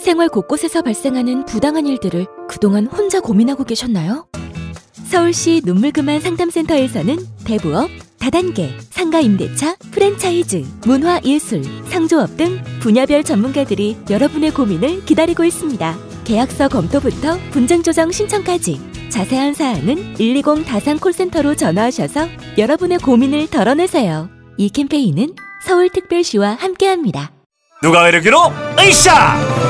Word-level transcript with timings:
생활 0.00 0.30
곳곳에서 0.30 0.80
발생하는 0.80 1.44
부당한 1.44 1.86
일들을 1.86 2.26
그동안 2.48 2.86
혼자 2.86 3.20
고민하고 3.20 3.64
계셨나요? 3.64 4.26
서울시 5.04 5.60
눈물그만 5.64 6.20
상담센터에서는 6.20 7.18
대부업, 7.44 7.90
다단계, 8.18 8.70
상가 8.88 9.20
임대차, 9.20 9.76
프랜차이즈, 9.92 10.64
문화 10.86 11.20
예술, 11.24 11.62
상조업 11.88 12.36
등 12.38 12.62
분야별 12.80 13.24
전문가들이 13.24 13.98
여러분의 14.08 14.52
고민을 14.52 15.04
기다리고 15.04 15.44
있습니다. 15.44 15.96
계약서 16.24 16.68
검토부터 16.68 17.38
분쟁 17.50 17.82
조정 17.82 18.10
신청까지 18.10 18.80
자세한 19.10 19.52
사항은 19.52 20.14
120 20.14 20.64
다산 20.66 20.98
콜센터로 20.98 21.56
전화하셔서 21.56 22.26
여러분의 22.56 22.98
고민을 22.98 23.48
덜어내세요. 23.48 24.30
이 24.56 24.70
캠페인은 24.70 25.34
서울특별시와 25.66 26.56
함께합니다. 26.58 27.32
누가 27.82 28.08
이르기로 28.08 28.38
으쌰 28.78 29.69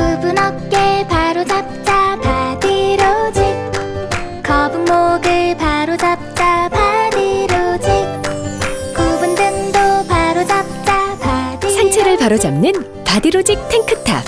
바로잡는 12.31 13.03
바디로직 13.03 13.59
탱크탑. 13.67 14.23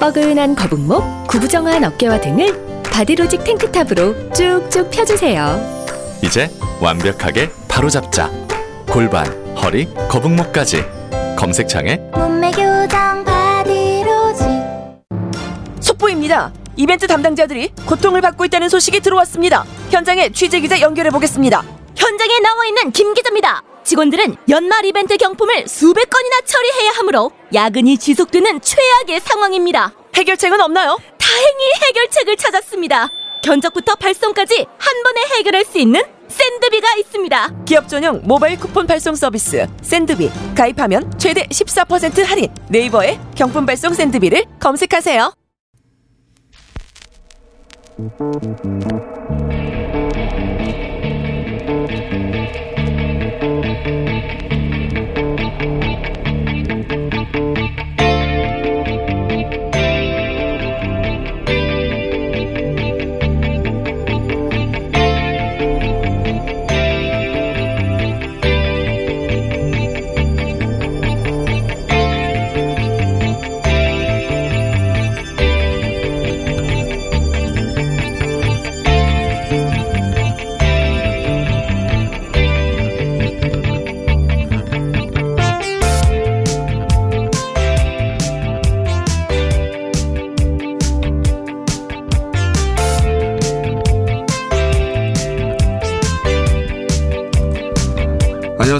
뻐근한 0.00 0.56
거북목, 0.56 1.26
구부정한 1.28 1.84
어깨와 1.84 2.18
등을 2.18 2.82
바디로직 2.82 3.44
탱크탑으로 3.44 4.30
쭉쭉 4.30 4.90
펴주세요. 4.90 5.60
이제 6.22 6.48
완벽하게 6.80 7.50
바로잡자. 7.68 8.30
골반, 8.88 9.26
허리, 9.56 9.86
거북목까지. 10.08 10.82
검색창에 11.36 11.96
몸매 12.14 12.52
교정 12.52 13.22
바디로직 13.22 14.46
속보입니다. 15.80 16.52
이벤트 16.76 17.06
담당자들이 17.06 17.72
고통을 17.84 18.22
받고 18.22 18.46
있다는 18.46 18.70
소식이 18.70 19.00
들어왔습니다. 19.00 19.66
현장에 19.90 20.30
취재 20.30 20.58
기자 20.58 20.80
연결해 20.80 21.10
보겠습니다. 21.10 21.62
현장에 21.96 22.38
나와 22.38 22.64
있는 22.64 22.92
김 22.92 23.12
기자입니다. 23.12 23.62
직원들은 23.84 24.36
연말 24.48 24.84
이벤트 24.84 25.16
경품을 25.16 25.66
수백 25.68 26.08
건이나 26.08 26.40
처리해야 26.44 26.92
하므로 26.92 27.30
야근이 27.52 27.98
지속되는 27.98 28.60
최악의 28.60 29.20
상황입니다. 29.20 29.92
해결책은 30.14 30.60
없나요? 30.60 30.98
다행히 31.18 31.72
해결책을 31.88 32.36
찾았습니다. 32.36 33.08
견적부터 33.42 33.96
발송까지 33.96 34.66
한 34.78 35.02
번에 35.02 35.20
해결할 35.38 35.64
수 35.64 35.78
있는 35.78 36.02
샌드비가 36.28 36.94
있습니다. 36.96 37.64
기업 37.66 37.88
전용 37.88 38.22
모바일 38.24 38.58
쿠폰 38.58 38.86
발송 38.86 39.14
서비스 39.14 39.66
샌드비 39.82 40.30
가입하면 40.56 41.12
최대 41.18 41.46
14% 41.48 42.24
할인. 42.24 42.48
네이버에 42.68 43.18
경품 43.34 43.66
발송 43.66 43.92
샌드비를 43.92 44.44
검색하세요. 44.60 45.32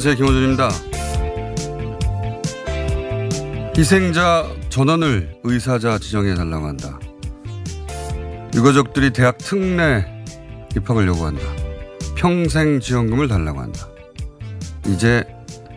안녕하세요. 0.05 0.27
김호준입니다. 0.27 0.69
희생자 3.77 4.51
전원을 4.69 5.39
의사자 5.45 5.97
지정해 5.97 6.35
달라고 6.35 6.67
한다. 6.67 6.99
유가족들이 8.53 9.12
대학 9.12 9.39
특례 9.39 10.05
입학을 10.75 11.07
요구한다. 11.07 11.43
평생 12.17 12.81
지원금을 12.81 13.29
달라고 13.29 13.61
한다. 13.61 13.87
이제 14.89 15.23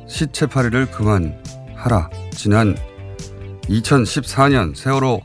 시체팔이를 0.08 0.90
그만하라. 0.90 2.10
지난 2.32 2.76
2014년 3.66 4.76
세월호 4.76 5.22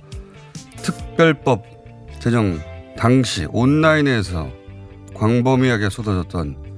특별법 0.82 1.64
제정 2.20 2.60
당시 2.98 3.46
온라인에서 3.50 4.50
광범위하게 5.14 5.88
쏟아졌던 5.88 6.69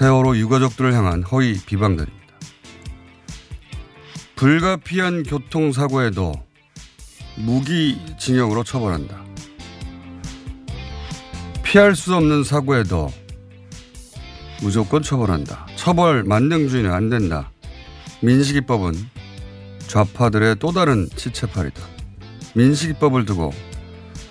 세월호 0.00 0.38
유가족들을 0.38 0.94
향한 0.94 1.22
허위 1.24 1.60
비방들입니다. 1.66 2.26
불가피한 4.34 5.24
교통사고에도 5.24 6.32
무기징역으로 7.36 8.64
처벌한다. 8.64 9.22
피할 11.62 11.94
수 11.94 12.14
없는 12.14 12.44
사고에도 12.44 13.12
무조건 14.62 15.02
처벌한다. 15.02 15.66
처벌 15.76 16.24
만능주의는 16.24 16.90
안 16.90 17.10
된다. 17.10 17.52
민식이법은 18.22 18.94
좌파들의 19.86 20.56
또 20.60 20.72
다른 20.72 21.10
시체팔이다. 21.14 21.82
민식이법을 22.54 23.26
두고 23.26 23.52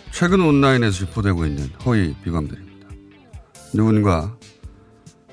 최근 0.09 0.41
온라인에서 0.41 1.05
유포되고 1.05 1.45
있는 1.45 1.69
허위 1.85 2.15
비방들입니다. 2.23 2.87
누군가 3.75 4.35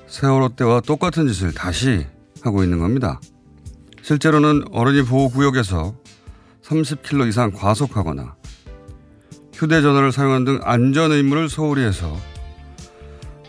세월호 0.07 0.49
때와 0.55 0.81
똑같은 0.81 1.27
짓을 1.27 1.53
다시 1.53 2.05
하고 2.41 2.63
있는 2.63 2.79
겁니다. 2.79 3.19
실제로는 4.01 4.63
어린이 4.71 5.03
보호구역에서 5.03 5.95
30km 6.63 7.27
이상 7.29 7.51
과속하거나 7.51 8.35
휴대전화를 9.53 10.11
사용한 10.11 10.45
등 10.45 10.59
안전 10.63 11.11
의무를 11.11 11.49
소홀히 11.49 11.83
해서 11.83 12.17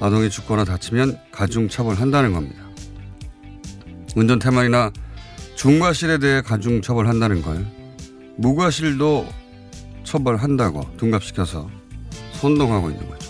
아동이 0.00 0.30
죽거나 0.30 0.64
다치면 0.64 1.18
가중처벌한다는 1.32 2.32
겁니다. 2.32 2.62
운전 4.16 4.38
태만이나 4.38 4.90
중과실에 5.54 6.18
대해 6.18 6.40
가중처벌한다는 6.40 7.42
걸 7.42 7.66
무과실도 8.36 9.26
처벌한다고 10.04 10.96
둔갑시켜서 10.96 11.68
선동하고 12.32 12.90
있는 12.90 13.08
거죠. 13.08 13.27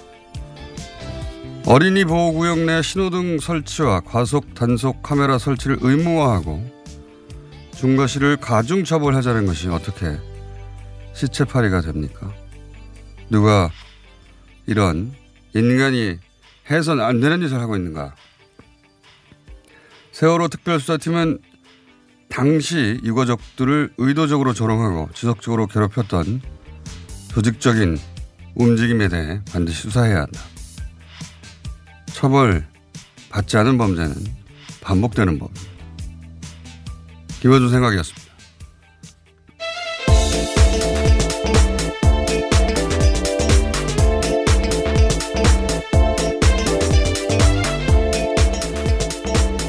어린이 1.71 2.07
보호구역 2.07 2.61
내 2.61 2.81
신호등 2.81 3.41
설치와 3.41 4.01
과속 4.01 4.55
단속 4.55 5.03
카메라 5.03 5.37
설치를 5.37 5.77
의무화하고 5.83 6.67
중과실을 7.77 8.39
가중 8.39 8.85
처벌하자는 8.85 9.45
것이 9.45 9.69
어떻게 9.69 10.17
시체팔이가 11.13 11.83
됩니까? 11.83 12.33
누가 13.29 13.71
이런 14.67 15.13
인간이 15.55 16.17
해선 16.71 17.03
안 17.03 17.21
되는 17.21 17.43
짓을 17.43 17.61
하고 17.61 17.77
있는가? 17.77 18.15
세월호 20.13 20.49
특별수사팀은 20.49 21.39
당시 22.31 22.99
유가족들을 23.05 23.93
의도적으로 23.99 24.55
조롱하고 24.55 25.11
지속적으로 25.13 25.67
괴롭혔던 25.67 26.41
조직적인 27.29 27.99
움직임에 28.55 29.09
대해 29.09 29.43
반드시 29.53 29.83
수사해야 29.83 30.21
한다. 30.21 30.41
처벌 32.19 32.67
받지 33.31 33.57
않은 33.59 33.79
범죄는 33.79 34.13
반복되는 34.81 35.39
법. 35.39 35.53
김어준 37.39 37.71
생각이었습니다. 37.71 38.33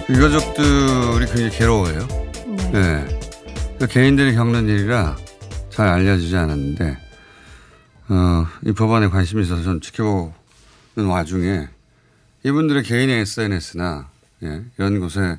그 0.07 0.13
유가족들이 0.13 1.25
굉장히 1.28 1.50
괴로워요. 1.52 2.07
네. 2.07 2.48
음. 2.48 2.72
네. 2.72 3.19
그 3.78 3.86
개인들이 3.86 4.34
겪는 4.34 4.68
일이라 4.68 5.18
잘 5.69 5.88
알려지지 5.88 6.36
않았는데, 6.36 6.98
어, 8.10 8.48
이 8.66 8.72
법안에 8.72 9.10
관심이 9.10 9.44
있어서 9.44 9.62
전 9.62 9.80
지켜보는 9.80 10.31
와중에 10.95 11.69
이분들의 12.44 12.84
개인의 12.84 13.20
SNS나 13.20 14.10
예, 14.44 14.64
이런 14.78 15.00
곳에 15.00 15.38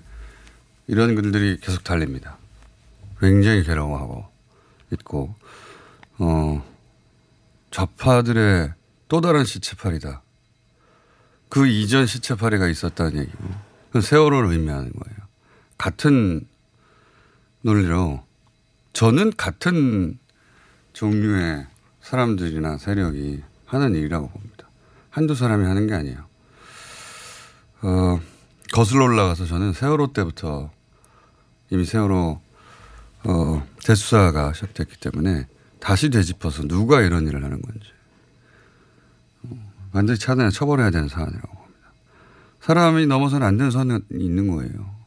이런 0.87 1.15
글들이 1.15 1.59
계속 1.61 1.85
달립니다. 1.85 2.37
굉장히 3.21 3.63
괴로워하고 3.63 4.27
있고, 4.93 5.35
어, 6.19 6.67
좌파들의 7.71 8.73
또 9.09 9.21
다른 9.21 9.45
시체팔이다. 9.45 10.23
그 11.49 11.67
이전 11.67 12.07
시체팔이가 12.07 12.69
있었다는 12.69 13.19
얘기고, 13.19 13.45
그건 13.89 14.03
세월호를 14.03 14.51
의미하는 14.51 14.93
거예요. 14.93 15.19
같은 15.79 16.47
논리로 17.63 18.23
저는 18.93 19.33
같은 19.37 20.19
종류의 20.93 21.67
사람들이나 22.03 22.79
세력이 22.79 23.43
하는 23.67 23.95
일이라고 23.95 24.29
봅니다. 24.29 24.69
한두 25.11 25.35
사람이 25.35 25.65
하는 25.67 25.87
게 25.87 25.95
아니에요. 25.95 26.30
어, 27.83 28.21
거슬러 28.73 29.05
올라가서 29.05 29.47
저는 29.47 29.73
세월호 29.73 30.13
때부터 30.13 30.71
이미 31.71 31.85
세월호 31.85 32.41
어, 33.25 33.67
대수사가 33.85 34.53
시작됐기 34.53 34.97
때문에 34.99 35.47
다시 35.79 36.11
되짚어서 36.11 36.65
누가 36.65 37.01
이런 37.01 37.27
일을 37.27 37.43
하는 37.43 37.61
건지 37.63 37.89
어, 39.45 39.73
완전히 39.93 40.19
차단해 40.19 40.51
처벌해야 40.51 40.91
되는 40.91 41.09
사안이라고 41.09 41.49
봅니다. 41.49 41.93
사람이 42.61 43.07
넘어서는 43.07 43.47
안 43.47 43.57
되는 43.57 43.71
선이 43.71 44.01
있는 44.11 44.49
거예요. 44.49 45.01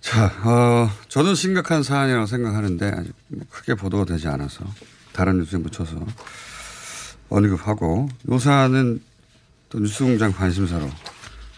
자, 0.00 0.26
어, 0.44 0.90
저는 1.08 1.34
심각한 1.34 1.82
사안이라고 1.82 2.26
생각하는데 2.26 2.92
아직 2.96 3.12
뭐 3.28 3.46
크게 3.50 3.74
보도가 3.74 4.04
되지 4.04 4.26
않아서 4.28 4.64
다른 5.12 5.38
뉴스에 5.38 5.58
묻혀서 5.60 6.04
언급하고 7.28 8.08
요 8.30 8.38
사안은 8.38 9.02
또 9.72 9.78
뉴스공장 9.78 10.32
관심사로 10.32 10.86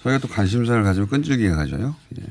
저희가 0.04 0.18
또 0.20 0.28
관심사를 0.28 0.82
가지고 0.84 1.08
끈질기게 1.08 1.50
가져요. 1.50 1.96
예. 2.18 2.22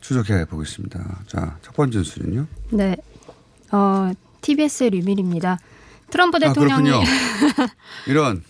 추적해 0.00 0.44
보겠습니다. 0.44 1.22
자, 1.26 1.58
첫 1.60 1.74
번째 1.74 1.98
뉴스는요. 1.98 2.46
네. 2.70 2.96
어, 3.72 4.12
TBS의 4.42 4.90
류밀입니다. 4.90 5.58
트럼프 6.10 6.36
아, 6.36 6.38
대통령이 6.38 6.90
그렇군요. 6.90 7.04
이런 8.06 8.44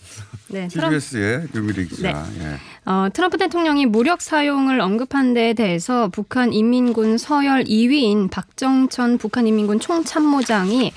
네, 0.49 0.67
TBS의 0.67 1.47
유미리 1.55 1.87
기자. 1.87 2.27
예. 2.39 2.59
어, 2.85 3.07
트럼프 3.11 3.37
대통령이 3.37 3.87
무력 3.87 4.21
사용을 4.21 4.81
언급한 4.81 5.33
데에 5.33 5.53
대해서 5.53 6.09
북한 6.09 6.53
인민군 6.53 7.17
서열 7.17 7.63
2위인 7.63 8.29
박정천 8.29 9.17
북한 9.17 9.47
인민군 9.47 9.79
총참모장이 9.79 10.93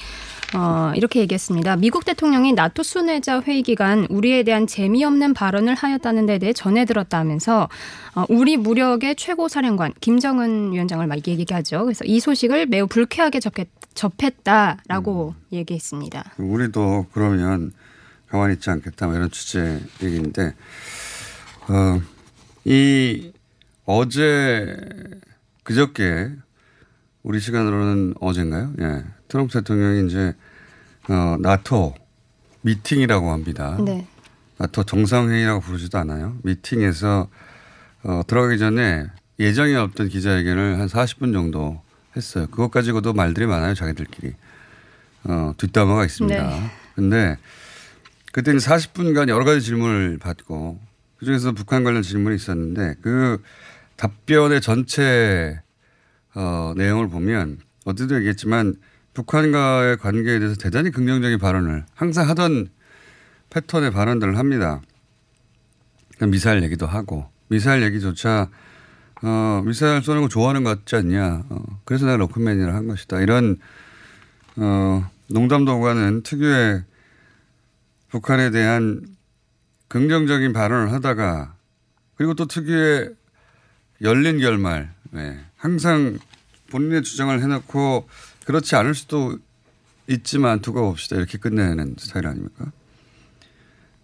어, 0.54 0.92
이렇게 0.96 1.20
얘기했습니다. 1.20 1.76
미국 1.76 2.04
대통령이 2.04 2.52
나토 2.54 2.82
순회자 2.82 3.42
회의 3.42 3.62
기간 3.62 4.06
우리에 4.08 4.42
대한 4.44 4.66
재미없는 4.66 5.34
발언을 5.34 5.74
하였다는 5.74 6.26
데 6.26 6.38
대해 6.38 6.52
전해 6.52 6.84
들었다면서 6.84 7.68
어, 8.14 8.24
우리 8.28 8.56
무력의 8.56 9.16
최고 9.16 9.48
사령관 9.48 9.92
김정은 10.00 10.72
위원장을 10.72 11.06
막 11.06 11.26
얘기하죠. 11.26 11.84
그래서 11.84 12.04
이 12.06 12.18
소식을 12.20 12.66
매우 12.66 12.86
불쾌하게 12.86 13.40
접했, 13.40 13.68
접했다라고 13.94 15.34
얘기했습니다. 15.52 16.32
우리도 16.38 17.06
그러면 17.12 17.72
가만히 18.28 18.54
있지 18.54 18.70
않겠다 18.70 19.06
뭐 19.06 19.16
이런 19.16 19.30
취지의 19.30 19.80
얘기인데 20.02 20.54
어, 21.68 22.00
이 22.64 23.32
어제 23.84 24.76
그저께 25.62 26.30
우리 27.22 27.40
시간으로는 27.40 28.14
어젠가요? 28.20 28.72
예. 28.80 29.17
트럼프 29.28 29.52
대통령이 29.52 30.06
이제 30.06 30.34
어, 31.08 31.36
나토 31.40 31.94
미팅이라고 32.62 33.30
합니다. 33.30 33.78
네. 33.84 34.06
나토 34.58 34.84
정상회의라고 34.84 35.60
부르지도 35.60 35.98
않아요. 35.98 36.36
미팅에서 36.42 37.28
어, 38.02 38.22
들어가기 38.26 38.58
전에 38.58 39.06
예정이 39.38 39.74
없던 39.74 40.08
기자회견을 40.08 40.80
한 40.80 40.88
40분 40.88 41.32
정도 41.32 41.80
했어요. 42.16 42.46
그것 42.50 42.70
가지고도 42.70 43.12
말들이 43.12 43.46
많아요. 43.46 43.74
자기들끼리. 43.74 44.34
어, 45.24 45.52
뒷담화가 45.56 46.04
있습니다. 46.04 46.48
네. 46.48 46.70
근데 46.94 47.36
그때 48.32 48.52
40분간 48.52 49.28
여러 49.28 49.44
가지 49.44 49.60
질문을 49.60 50.18
받고 50.18 50.80
그중에서 51.18 51.52
북한 51.52 51.84
관련 51.84 52.02
질문이 52.02 52.36
있었는데 52.36 52.94
그 53.02 53.42
답변의 53.96 54.60
전체 54.60 55.60
어, 56.34 56.72
내용을 56.76 57.08
보면 57.08 57.58
어제도 57.84 58.16
얘기했지만 58.16 58.76
북한과의 59.18 59.96
관계에 59.96 60.38
대해서 60.38 60.54
대단히 60.54 60.92
긍정적인 60.92 61.38
발언을 61.38 61.84
항상 61.94 62.28
하던 62.28 62.68
패턴의 63.50 63.90
발언들을 63.90 64.38
합니다. 64.38 64.80
미사일 66.20 66.62
얘기도 66.62 66.86
하고 66.86 67.28
미사일 67.48 67.82
얘기조차 67.82 68.48
어, 69.22 69.62
미사일 69.64 70.02
쏘는 70.02 70.22
거 70.22 70.28
좋아하는 70.28 70.62
것 70.62 70.78
같지 70.78 70.94
않냐. 70.94 71.46
어, 71.48 71.80
그래서 71.84 72.06
내가 72.06 72.16
로크맨이라 72.18 72.72
한 72.72 72.86
것이다. 72.86 73.20
이런 73.20 73.56
어, 74.54 75.10
농담도 75.26 75.76
오가는 75.76 76.22
특유의 76.22 76.84
북한에 78.10 78.50
대한 78.50 79.04
긍정적인 79.88 80.52
발언을 80.52 80.92
하다가 80.92 81.56
그리고 82.14 82.34
또 82.34 82.46
특유의 82.46 83.14
열린 84.02 84.38
결말. 84.38 84.94
네. 85.10 85.40
항상 85.56 86.18
본인의 86.70 87.02
주장을 87.02 87.42
해놓고 87.42 88.06
그렇지 88.48 88.76
않을 88.76 88.94
수도 88.94 89.36
있지만 90.06 90.60
두고 90.60 90.80
봅시다. 90.80 91.16
이렇게 91.16 91.36
끝내는 91.36 91.96
스타일 91.98 92.28
아닙니까? 92.28 92.72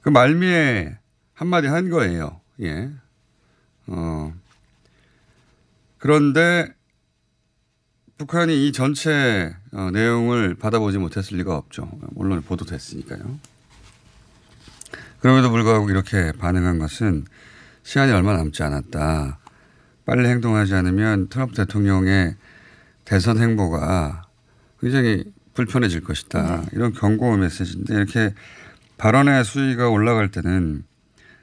그 0.02 0.10
말미에 0.10 0.98
한마디 1.32 1.66
한 1.66 1.88
거예요. 1.88 2.42
예. 2.60 2.90
어. 3.86 4.34
그런데 5.96 6.74
북한이 8.18 8.68
이 8.68 8.72
전체 8.72 9.56
어, 9.72 9.90
내용을 9.90 10.56
받아보지 10.56 10.98
못했을 10.98 11.38
리가 11.38 11.56
없죠. 11.56 11.90
물론 12.10 12.42
보도됐으니까요. 12.42 13.38
그럼에도 15.20 15.50
불구하고 15.50 15.88
이렇게 15.88 16.32
반응한 16.32 16.78
것은 16.78 17.24
시간이 17.82 18.12
얼마 18.12 18.34
남지 18.34 18.62
않았다. 18.62 19.38
빨리 20.04 20.28
행동하지 20.28 20.74
않으면 20.74 21.30
트럼프 21.30 21.54
대통령의 21.54 22.36
대선 23.06 23.38
행보가 23.38 24.23
굉장히 24.84 25.24
불편해질 25.54 26.02
것이다. 26.04 26.60
네. 26.60 26.66
이런 26.72 26.92
경고 26.92 27.34
메시지인데 27.38 27.94
이렇게 27.94 28.34
발언의 28.98 29.42
수위가 29.42 29.88
올라갈 29.88 30.30
때는 30.30 30.84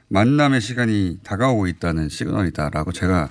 만남의 0.06 0.60
시간이 0.60 1.18
다가오고 1.24 1.66
있다는 1.66 2.08
시그널이다라고 2.08 2.92
제가 2.92 3.30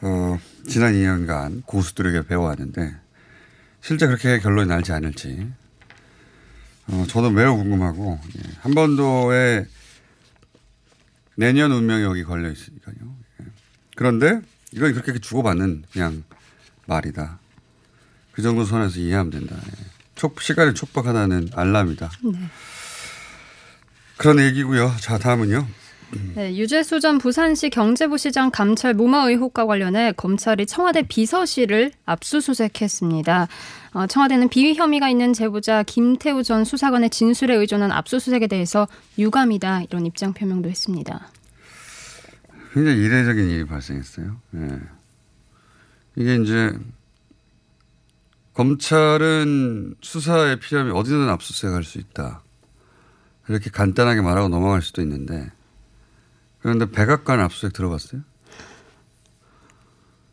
어, 0.00 0.38
지난 0.66 0.94
2년간 0.94 1.66
고수들에게 1.66 2.26
배워왔는데 2.26 2.96
실제 3.82 4.06
그렇게 4.06 4.38
결론이 4.38 4.66
날지 4.66 4.92
않을지 4.92 5.46
어, 6.86 7.04
저도 7.06 7.30
매우 7.30 7.54
궁금하고 7.54 8.18
예. 8.38 8.42
한반도에 8.60 9.66
내년 11.34 11.70
운명이 11.70 12.02
여기 12.02 12.24
걸려 12.24 12.50
있으니까요. 12.50 12.96
예. 13.42 13.46
그런데 13.94 14.40
이건 14.72 14.94
그렇게 14.94 15.18
주고받는 15.18 15.84
그냥 15.92 16.24
말이다. 16.86 17.40
그 18.36 18.42
정도 18.42 18.64
선에서 18.66 19.00
이해하면 19.00 19.30
된다. 19.30 19.56
예. 19.56 19.84
촉, 20.14 20.42
시간이 20.42 20.74
촉박하다는 20.74 21.48
알람이다. 21.54 22.10
그런 24.18 24.40
얘기고요. 24.40 24.92
자 25.00 25.16
다음은요. 25.16 25.66
네, 26.34 26.54
유재수 26.56 27.00
전 27.00 27.16
부산시 27.16 27.70
경제부 27.70 28.18
시장 28.18 28.50
감찰 28.50 28.92
무마 28.92 29.26
의혹과 29.28 29.64
관련해 29.64 30.12
검찰이 30.12 30.66
청와대 30.66 31.02
비서실을 31.02 31.92
압수수색했습니다. 32.04 33.48
어, 33.94 34.06
청와대는 34.06 34.50
비위 34.50 34.74
혐의가 34.74 35.08
있는 35.08 35.32
제보자 35.32 35.82
김태우 35.82 36.42
전 36.42 36.64
수사관의 36.64 37.08
진술에 37.08 37.54
의존한 37.56 37.90
압수수색에 37.90 38.48
대해서 38.48 38.86
유감이다 39.18 39.84
이런 39.84 40.04
입장 40.04 40.34
표명도 40.34 40.68
했습니다. 40.68 41.28
굉장히 42.74 43.02
이례적인 43.02 43.48
일이 43.48 43.64
발생했어요. 43.64 44.36
예. 44.56 44.68
이게 46.16 46.36
이제 46.36 46.78
검찰은 48.56 49.96
수사에 50.00 50.58
필요하면 50.58 50.96
어디든 50.96 51.28
압수수색할 51.28 51.84
수 51.84 51.98
있다. 51.98 52.42
이렇게 53.48 53.68
간단하게 53.68 54.22
말하고 54.22 54.48
넘어갈 54.48 54.80
수도 54.80 55.02
있는데 55.02 55.52
그런데 56.60 56.90
백악관 56.90 57.38
압수수색 57.38 57.74
들어봤어요? 57.74 58.22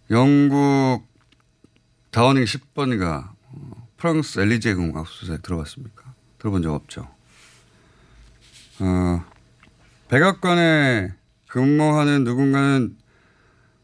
영국 0.09 1.05
다우닝 2.11 2.45
10번가 2.45 3.31
프랑스 3.97 4.39
엘리제 4.39 4.75
궁 4.75 4.97
압수수색 4.97 5.41
들어봤습니까? 5.41 6.13
들어본 6.39 6.61
적 6.61 6.73
없죠. 6.73 7.09
어, 8.79 9.25
백악관에 10.07 11.13
근무하는 11.49 12.23
누군가는 12.23 12.95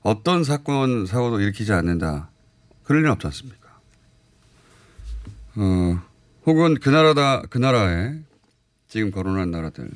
어떤 0.02 0.46
사건, 0.46 1.06
사고도 1.06 1.42
일으키지 1.42 1.74
않는다. 1.74 2.30
그럴 2.84 3.02
리는 3.02 3.12
없지 3.12 3.28
않습니까? 3.28 3.59
어, 5.56 6.02
혹은 6.46 6.76
그 6.80 6.90
나라다, 6.90 7.42
그 7.50 7.58
나라에 7.58 8.14
지금 8.88 9.12
거론한 9.12 9.52
나라들. 9.52 9.90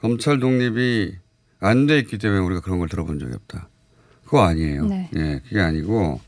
검찰 0.00 0.38
독립이 0.38 1.16
안 1.60 1.86
돼 1.86 1.98
있기 1.98 2.18
때문에 2.18 2.40
우리가 2.40 2.60
그런 2.60 2.78
걸 2.78 2.88
들어본 2.88 3.18
적이 3.18 3.34
없다. 3.34 3.68
그거 4.24 4.42
아니에요. 4.44 4.86
네. 4.86 5.10
예, 5.16 5.40
그게 5.44 5.60
아니고 5.60 6.20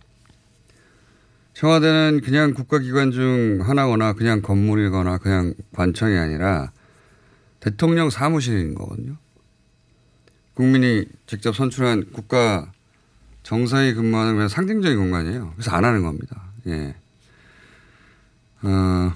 청와대는 1.55 2.23
그냥 2.25 2.55
국가기관 2.55 3.13
중 3.13 3.59
하나거나 3.63 4.15
그냥 4.15 4.41
건물이거나 4.41 5.19
그냥 5.19 5.55
관청이 5.73 6.17
아니라 6.17 6.73
대통령 7.61 8.09
사무실인 8.11 8.75
거거든요. 8.75 9.17
국민이 10.55 11.05
직접 11.27 11.55
선출한 11.55 12.11
국가 12.13 12.73
정사에 13.43 13.93
근무하는 13.93 14.35
그냥 14.35 14.49
상징적인 14.49 14.99
공간이에요. 14.99 15.53
그래서 15.55 15.71
안 15.73 15.85
하는 15.85 16.03
겁니다. 16.03 16.43
예. 16.67 16.95
어, 18.63 19.13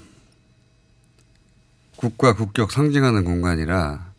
국가 1.96 2.34
국격 2.34 2.70
상징하는 2.70 3.24
공간이라 3.24 4.12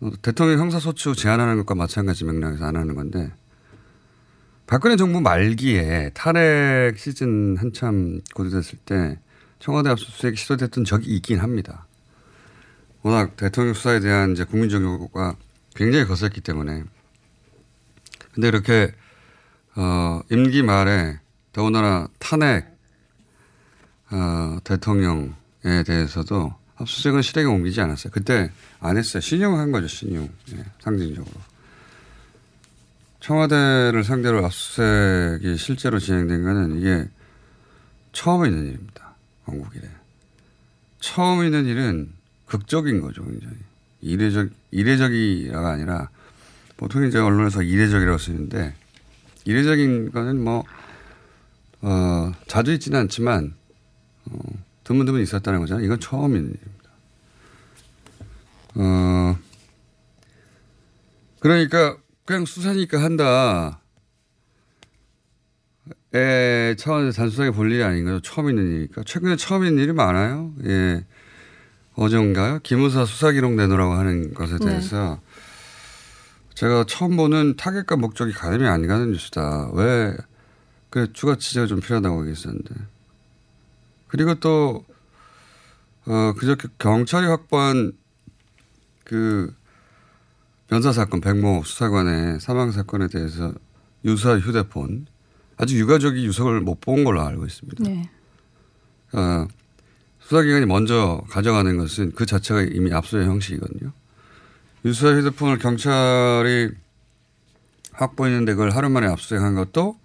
어, 0.00 0.10
대통령 0.22 0.58
형사소추 0.60 1.14
제한하는 1.14 1.56
것과 1.58 1.74
마찬가지 1.74 2.24
맥락에서 2.24 2.64
안 2.64 2.76
하는 2.76 2.94
건데 2.94 3.32
박근혜 4.66 4.96
정부 4.96 5.20
말기에 5.20 6.10
탄핵 6.14 6.98
시즌 6.98 7.56
한참 7.56 8.20
고조됐을 8.34 8.78
때 8.84 9.18
청와대 9.58 9.90
압수수색이 9.90 10.36
시도됐던 10.36 10.84
적이 10.84 11.16
있긴 11.16 11.40
합니다. 11.40 11.86
워낙 13.02 13.36
대통령 13.36 13.74
수사에 13.74 14.00
대한 14.00 14.32
이제 14.32 14.44
국민적 14.44 14.82
요구가 14.82 15.36
굉장히 15.74 16.06
거셌기 16.06 16.40
때문에. 16.40 16.84
근데 18.32 18.48
이렇게, 18.48 18.92
어, 19.76 20.20
임기 20.30 20.62
말에 20.62 21.18
더군다나 21.52 22.08
탄핵, 22.18 22.73
어, 24.14 24.58
대통령에 24.62 25.82
대해서도 25.84 26.54
압수수색은 26.76 27.22
실행에 27.22 27.48
옮기지 27.48 27.80
않았어요. 27.80 28.12
그때 28.12 28.50
안 28.78 28.96
했어요. 28.96 29.20
신용한 29.20 29.72
거죠, 29.72 29.88
신용. 29.88 30.28
예, 30.52 30.64
상징적으로. 30.80 31.34
청와대를 33.18 34.04
상대로 34.04 34.44
압수수색이 34.44 35.56
실제로 35.56 35.98
진행된 35.98 36.44
거는 36.44 36.78
이게 36.78 37.08
처음 38.12 38.44
있는 38.44 38.66
일입니다. 38.66 39.14
건국 39.46 39.74
이래. 39.74 39.88
처음 41.00 41.44
있는 41.44 41.66
일은 41.66 42.12
극적인 42.46 43.00
거죠, 43.00 43.24
굉장히. 43.24 43.56
이례적, 44.00 44.50
이례적이라가 44.70 45.70
아니라 45.70 46.08
보통 46.76 47.04
이제 47.04 47.18
언론에서 47.18 47.62
이례적이라고 47.62 48.18
쓰는데 48.18 48.74
이례적인 49.44 50.12
거는 50.12 50.42
뭐, 50.42 50.64
어, 51.80 52.32
자주 52.46 52.72
있지는 52.72 53.00
않지만, 53.00 53.54
어, 54.30 54.38
드문드문 54.84 55.20
있었다는 55.22 55.60
거잖아요. 55.60 55.84
이건 55.84 56.00
처음 56.00 56.36
있는 56.36 56.50
일입니다. 56.50 56.90
어, 58.76 59.38
그러니까 61.40 61.96
그냥 62.24 62.44
수사니까 62.44 63.02
한다. 63.02 63.80
에 66.14 66.76
차원에서 66.76 67.16
단순하게 67.16 67.56
볼 67.56 67.72
일이 67.72 67.82
아닌 67.82 68.04
거죠. 68.04 68.20
처음 68.20 68.48
있는 68.48 68.66
일이니까. 68.66 69.02
최근에 69.04 69.36
처음 69.36 69.64
있는 69.64 69.82
일이 69.82 69.92
많아요. 69.92 70.54
예. 70.64 71.04
어젠가요? 71.96 72.60
기무사 72.62 73.04
수사 73.04 73.32
기록 73.32 73.54
내놓으라고 73.54 73.92
하는 73.94 74.32
것에 74.32 74.58
네. 74.58 74.66
대해서 74.66 75.20
제가 76.54 76.84
처음 76.86 77.16
보는 77.16 77.56
타겟과 77.56 77.96
목적이 77.96 78.32
가늠이 78.32 78.66
안 78.68 78.86
가는 78.86 79.10
뉴스다. 79.10 79.70
왜, 79.74 80.16
그 80.90 81.12
추가 81.12 81.36
취재가 81.36 81.66
좀 81.66 81.80
필요하다고 81.80 82.20
얘기했었는데. 82.22 82.74
그리고 84.14 84.36
또, 84.36 84.84
어, 86.06 86.34
그저께 86.34 86.68
경찰이 86.78 87.26
확보한 87.26 87.94
그 89.02 89.52
변사 90.68 90.92
사건 90.92 91.20
백모 91.20 91.64
수사관의 91.64 92.38
사망 92.38 92.70
사건에 92.70 93.08
대해서 93.08 93.52
유사 94.04 94.38
휴대폰 94.38 95.08
아주 95.56 95.76
유가족이 95.80 96.24
유석을 96.26 96.60
못본 96.60 97.02
걸로 97.02 97.22
알고 97.22 97.44
있습니다. 97.44 97.82
네. 97.82 98.08
어, 99.14 99.48
수사기관이 100.20 100.66
먼저 100.66 101.24
가져가는 101.28 101.76
것은 101.76 102.12
그 102.12 102.24
자체가 102.24 102.62
이미 102.62 102.92
압수의 102.92 103.26
형식이거든요. 103.26 103.90
유사 104.84 105.08
휴대폰을 105.08 105.58
경찰이 105.58 106.70
확보했는데 107.90 108.52
그걸 108.52 108.70
하루 108.70 108.88
만에 108.90 109.08
압수수색한 109.08 109.56
것도 109.56 109.98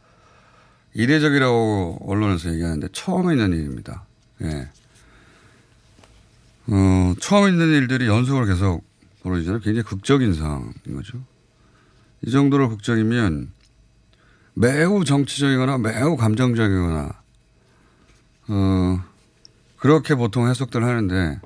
이례적이라고 0.94 2.00
언론에서 2.08 2.52
얘기하는데 2.52 2.88
처음 2.92 3.32
있는 3.32 3.54
일입니다. 3.54 4.06
예. 4.42 4.70
어, 6.68 7.16
처음 7.20 7.50
있는 7.50 7.70
일들이 7.70 8.08
연속으로 8.08 8.46
계속 8.46 8.84
벌어지잖아요. 9.24 9.62
굉장히 9.62 9.84
극적인 9.84 10.34
상황인 10.34 10.74
거죠. 10.94 11.20
이 12.26 12.32
정도로 12.32 12.70
극적이면 12.70 13.52
매우 14.54 15.04
정치적이거나 15.06 15.78
매우 15.78 16.18
감정적이거나 16.18 17.22
어, 18.50 19.04
그렇게 19.78 20.16
보통 20.16 20.50
해석들 20.50 20.84
하는데 20.84 21.40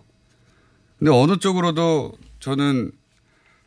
근데 0.97 1.11
어느 1.11 1.37
쪽으로도 1.37 2.13
저는 2.39 2.91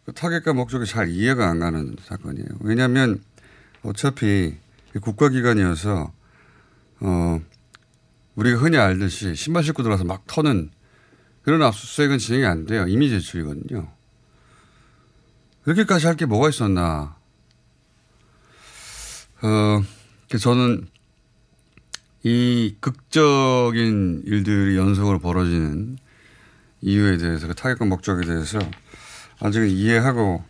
그 0.05 0.13
타겟과 0.13 0.53
목적이 0.53 0.87
잘 0.87 1.09
이해가 1.09 1.49
안 1.49 1.59
가는 1.59 1.97
사건이에요. 2.01 2.47
왜냐하면 2.61 3.23
어차피 3.83 4.57
국가기관이어서 4.99 6.13
어, 7.01 7.41
우리가 8.35 8.59
흔히 8.59 8.77
알듯이 8.79 9.35
신발 9.35 9.63
신고 9.65 9.83
들어가서 9.83 10.05
막 10.05 10.27
터는 10.27 10.71
그런 11.43 11.63
압수수색은 11.63 12.19
진행이 12.19 12.45
안 12.45 12.67
돼요. 12.67 12.87
이미 12.89 13.09
제출이거든요. 13.09 13.89
그렇게까지 15.65 16.07
할 16.07 16.17
게 16.17 16.27
뭐가 16.27 16.49
있었나. 16.49 17.17
어, 19.43 19.83
저는 20.41 20.89
이 22.23 22.75
극적인 22.81 24.23
일들이 24.27 24.77
연속으로 24.77 25.19
벌어지는 25.19 25.99
이유에 26.81 27.19
대해서 27.19 27.47
그 27.47 27.55
타격과 27.55 27.85
목적에 27.85 28.27
대해서 28.27 28.59
아직은 29.41 29.69
이해하고 29.71 30.45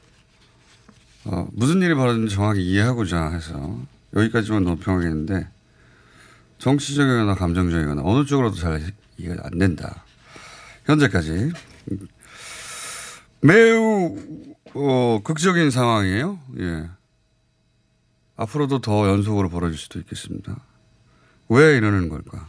어, 1.24 1.48
무슨 1.52 1.82
일이 1.82 1.94
벌어졌는지 1.94 2.34
정확히 2.34 2.62
이해하고자 2.62 3.30
해서 3.30 3.78
여기까지만 4.16 4.64
논평하겠는데 4.64 5.48
정치적이거나 6.58 7.34
감정적이거나 7.34 8.02
어느 8.04 8.24
쪽으로도 8.24 8.56
잘 8.56 8.82
이해가 9.18 9.42
안 9.44 9.58
된다. 9.58 10.04
현재까지 10.86 11.52
매우 13.42 14.16
어, 14.74 15.20
극적인 15.22 15.70
상황이에요. 15.70 16.38
예. 16.58 16.88
앞으로도 18.36 18.80
더 18.80 19.08
연속으로 19.08 19.48
벌어질 19.48 19.78
수도 19.78 19.98
있겠습니다. 19.98 20.56
왜 21.48 21.76
이러는 21.76 22.08
걸까? 22.08 22.48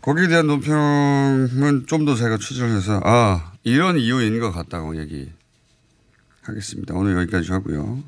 거기에 0.00 0.28
대한 0.28 0.46
논평은 0.46 1.86
좀 1.86 2.04
더 2.04 2.14
제가 2.14 2.36
취재를 2.38 2.76
해서 2.76 3.00
아 3.04 3.52
이런 3.62 3.98
이유인 3.98 4.38
것 4.38 4.52
같다고 4.52 4.94
얘기하겠습니다. 4.98 6.94
오늘 6.94 7.16
여기까지 7.16 7.50
하고요. 7.52 8.02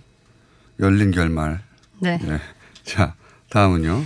열린 0.80 1.10
결말. 1.10 1.60
네. 2.00 2.18
네. 2.18 2.40
자 2.84 3.14
다음은요. 3.50 4.02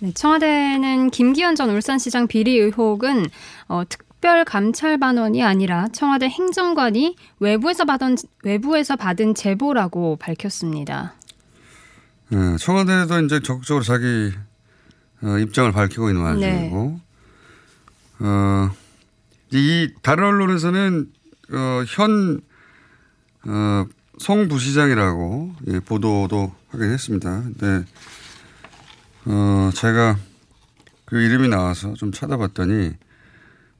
네, 0.00 0.12
청와대는 0.12 1.10
김기현 1.10 1.54
전 1.54 1.70
울산시장 1.70 2.26
비리 2.26 2.58
의혹은 2.58 3.26
어, 3.68 3.82
특별 3.88 4.44
감찰반원이 4.44 5.42
아니라 5.42 5.88
청와대 5.92 6.28
행정관이 6.28 7.16
외부에서 7.40 7.84
받은 7.84 8.16
외부에서 8.42 8.96
받은 8.96 9.34
제보라고 9.34 10.16
밝혔습니다. 10.16 11.14
네, 12.30 12.56
청와대도 12.56 13.20
이제 13.20 13.40
적극적으로 13.40 13.84
자기 13.84 14.32
어, 15.22 15.38
입장을 15.38 15.72
밝히고 15.72 16.10
있는 16.10 16.22
와중이고, 16.22 17.00
어, 18.20 18.70
이 19.52 19.90
다른 20.02 20.24
언론에서는 20.24 21.12
어, 21.52 21.84
현 21.86 22.40
어, 23.46 23.86
송 24.18 24.48
부시장이라고 24.48 25.54
예, 25.68 25.80
보도도 25.80 26.52
하긴 26.70 26.90
했습니다. 26.90 27.42
근데 27.42 27.84
어, 29.26 29.70
제가 29.74 30.18
그 31.04 31.20
이름이 31.20 31.48
나와서 31.48 31.94
좀 31.94 32.12
찾아봤더니 32.12 32.92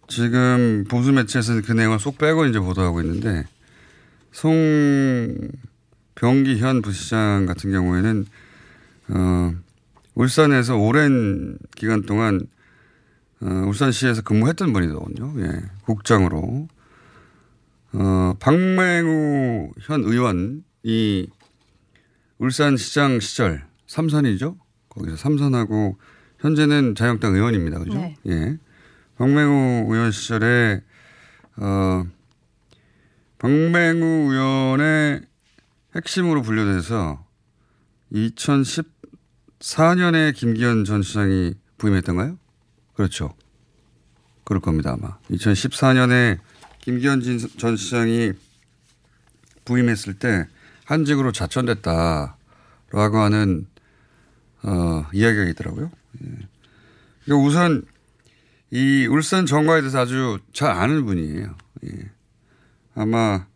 지금 0.08 0.84
보수 0.88 1.12
매체에서는 1.12 1.62
그 1.62 1.72
내용을 1.72 1.98
쏙 1.98 2.18
빼고 2.18 2.46
이제 2.46 2.58
보도하고 2.58 3.00
있는데 3.00 3.46
송 4.32 5.36
병기 6.14 6.58
현 6.58 6.82
부시장 6.82 7.46
같은 7.46 7.70
경우에는 7.72 8.26
어, 9.08 9.54
울산에서 10.14 10.76
오랜 10.76 11.58
기간 11.76 12.02
동안 12.02 12.46
어, 13.40 13.46
울산시에서 13.66 14.22
근무했던 14.22 14.72
분이거든요. 14.72 15.34
예, 15.44 15.62
국장으로. 15.84 16.68
어, 17.94 18.34
박맹우 18.40 19.72
현 19.80 20.02
의원이 20.02 21.28
울산시장 22.38 23.20
시절 23.20 23.64
삼선이죠. 23.86 24.58
거기서 24.88 25.14
삼선하고 25.16 25.96
현재는 26.40 26.96
자유한국당 26.96 27.34
의원입니다. 27.34 27.78
그죠? 27.78 27.94
네. 27.94 28.16
예. 28.26 28.58
박맹우 29.16 29.86
의원 29.92 30.10
시절에 30.10 30.82
어, 31.56 32.04
박맹우 33.38 34.32
의원의 34.32 35.20
핵심으로 35.94 36.42
분류돼서 36.42 37.24
2014년에 38.12 40.34
김기현 40.34 40.84
전 40.84 41.02
시장이 41.02 41.54
부임했던가요? 41.78 42.36
그렇죠. 42.94 43.34
그럴 44.44 44.60
겁니다, 44.60 44.92
아마. 44.92 45.18
2014년에 45.30 46.38
김기현 46.84 47.22
진- 47.22 47.38
전 47.58 47.76
시장이 47.76 48.32
부임했을 49.64 50.14
때 50.18 50.46
한직으로 50.84 51.32
자천됐다라고 51.32 52.36
하는 53.18 53.66
어, 54.62 55.06
이야기가 55.12 55.44
있더라고요. 55.50 55.90
예. 56.24 56.28
그러니까 57.24 57.46
우선 57.46 57.82
이 58.70 59.06
울산 59.06 59.46
정과에 59.46 59.80
대해서 59.80 60.00
아주 60.00 60.38
잘 60.52 60.70
아는 60.72 61.06
분이에요. 61.06 61.56
예. 61.86 62.10
아마 62.94 63.46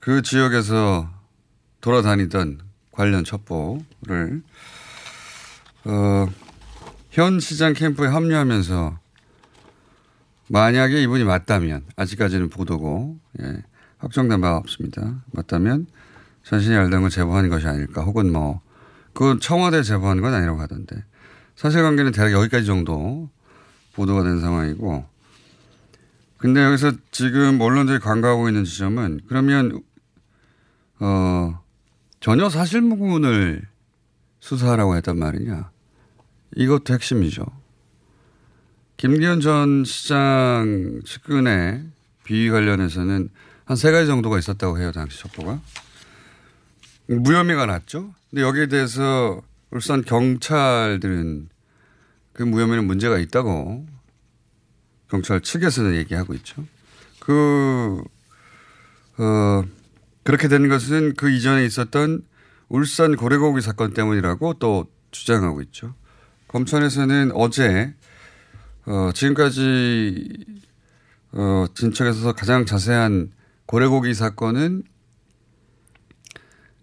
그 0.00 0.20
지역에서 0.20 1.10
돌아다니던 1.80 2.60
관련 2.92 3.24
첩보를 3.24 4.42
어, 5.84 6.28
현 7.10 7.40
시장 7.40 7.72
캠프에 7.72 8.08
합류하면서 8.08 8.98
만약에 10.54 11.02
이분이 11.02 11.24
맞다면 11.24 11.84
아직까지는 11.96 12.48
보도고 12.48 13.18
예, 13.42 13.64
확정된 13.98 14.40
바가 14.40 14.56
없습니다. 14.58 15.24
맞다면 15.32 15.88
자신이 16.44 16.76
알던 16.76 17.00
걸 17.00 17.10
제보한 17.10 17.48
것이 17.48 17.66
아닐까 17.66 18.02
혹은 18.02 18.32
뭐 18.32 18.60
그건 19.14 19.40
청와대 19.40 19.82
제보한 19.82 20.20
건 20.20 20.32
아니라고 20.32 20.60
하던데 20.60 21.02
사실관계는 21.56 22.12
대략 22.12 22.30
여기까지 22.34 22.66
정도 22.66 23.28
보도가 23.94 24.22
된 24.22 24.40
상황이고 24.40 25.04
근데 26.36 26.62
여기서 26.62 26.92
지금 27.10 27.60
언론들이 27.60 27.98
관가하고 27.98 28.46
있는 28.46 28.62
지점은 28.62 29.22
그러면 29.26 29.82
어 31.00 31.60
전혀 32.20 32.48
사실무근을 32.48 33.62
수사하라고 34.38 34.94
했단 34.94 35.18
말이냐 35.18 35.72
이것도 36.54 36.94
핵심이죠. 36.94 37.63
김기현 38.96 39.40
전 39.40 39.84
시장 39.84 41.00
측근의 41.04 41.84
비위 42.24 42.50
관련해서는 42.50 43.28
한 43.64 43.76
세 43.76 43.90
가지 43.90 44.06
정도가 44.06 44.38
있었다고 44.38 44.78
해요, 44.78 44.92
당시 44.92 45.18
첩보가. 45.20 45.60
무혐의가 47.06 47.66
났죠. 47.66 48.14
근데 48.30 48.42
여기에 48.42 48.66
대해서 48.66 49.40
울산 49.70 50.02
경찰들은 50.02 51.48
그 52.32 52.42
무혐의는 52.42 52.86
문제가 52.86 53.18
있다고 53.18 53.86
경찰 55.08 55.40
측에서는 55.40 55.94
얘기하고 55.96 56.34
있죠. 56.34 56.64
그, 57.20 58.02
어, 59.18 59.64
그렇게 60.24 60.48
된 60.48 60.68
것은 60.68 61.14
그 61.14 61.30
이전에 61.30 61.64
있었던 61.64 62.22
울산 62.68 63.16
고래고기 63.16 63.60
사건 63.60 63.94
때문이라고 63.94 64.54
또 64.54 64.86
주장하고 65.10 65.62
있죠. 65.62 65.94
검찰에서는 66.48 67.32
어제 67.34 67.94
어, 68.86 69.10
지금까지 69.14 70.28
어, 71.32 71.66
진척에서 71.74 72.32
가장 72.32 72.66
자세한 72.66 73.32
고래고기 73.66 74.14
사건은 74.14 74.82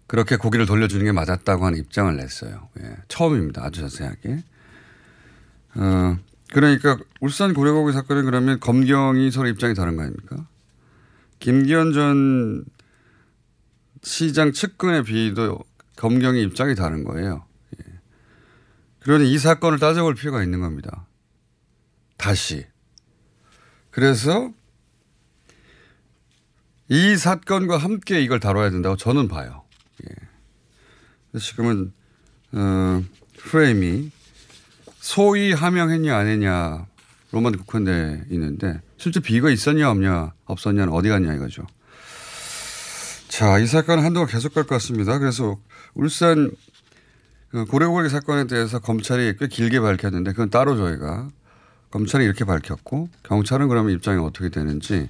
그렇게 0.06 0.36
고기를 0.36 0.66
돌려주는 0.66 1.04
게 1.04 1.12
맞았다고 1.12 1.64
하는 1.64 1.78
입장을 1.78 2.14
냈어요. 2.16 2.68
예, 2.80 2.96
처음입니다. 3.08 3.64
아주 3.64 3.80
자세하게. 3.80 4.44
어, 5.76 6.18
그러니까 6.52 6.98
울산 7.20 7.54
고래고기 7.54 7.92
사건은 7.92 8.24
그러면 8.26 8.60
검경이 8.60 9.30
서로 9.30 9.48
입장이 9.48 9.74
다른 9.74 9.96
거 9.96 10.02
아닙니까? 10.02 10.46
김기현 11.38 11.92
전 11.92 12.64
시장 14.02 14.52
측근의 14.52 15.04
비위도 15.04 15.60
검경의 15.96 16.42
입장이 16.42 16.74
다른 16.74 17.04
거예요. 17.04 17.46
예. 17.78 17.84
그러니 19.00 19.32
이 19.32 19.38
사건을 19.38 19.78
따져볼 19.78 20.14
필요가 20.14 20.42
있는 20.42 20.60
겁니다. 20.60 21.06
다시. 22.22 22.64
그래서 23.90 24.52
이 26.88 27.16
사건과 27.16 27.78
함께 27.78 28.22
이걸 28.22 28.38
다뤄야 28.38 28.70
된다고 28.70 28.96
저는 28.96 29.26
봐요. 29.26 29.64
예. 30.04 31.38
지금은 31.38 31.92
어, 32.52 33.02
프레임이 33.38 34.12
소위 35.00 35.52
하명했냐 35.52 36.16
안 36.16 36.28
했냐로만 36.28 37.56
국한돼 37.58 38.26
있는데 38.30 38.80
실제 38.98 39.18
비가 39.18 39.50
있었냐 39.50 39.90
없냐 39.90 40.32
없었냐는 40.44 40.92
어디 40.92 41.08
갔냐 41.08 41.34
이거죠. 41.34 41.66
자, 43.26 43.58
이 43.58 43.66
사건은 43.66 44.04
한동안 44.04 44.28
계속 44.28 44.54
갈 44.54 44.62
것 44.62 44.76
같습니다. 44.76 45.18
그래서 45.18 45.58
울산 45.94 46.52
그 47.48 47.64
고래고기 47.64 48.08
사건에 48.10 48.46
대해서 48.46 48.78
검찰이 48.78 49.36
꽤 49.40 49.48
길게 49.48 49.80
밝혔는데 49.80 50.32
그건 50.32 50.50
따로 50.50 50.76
저희가 50.76 51.30
검찰이 51.92 52.24
이렇게 52.24 52.44
밝혔고 52.44 53.08
경찰은 53.22 53.68
그러면 53.68 53.92
입장이 53.92 54.18
어떻게 54.18 54.48
되는지 54.48 55.08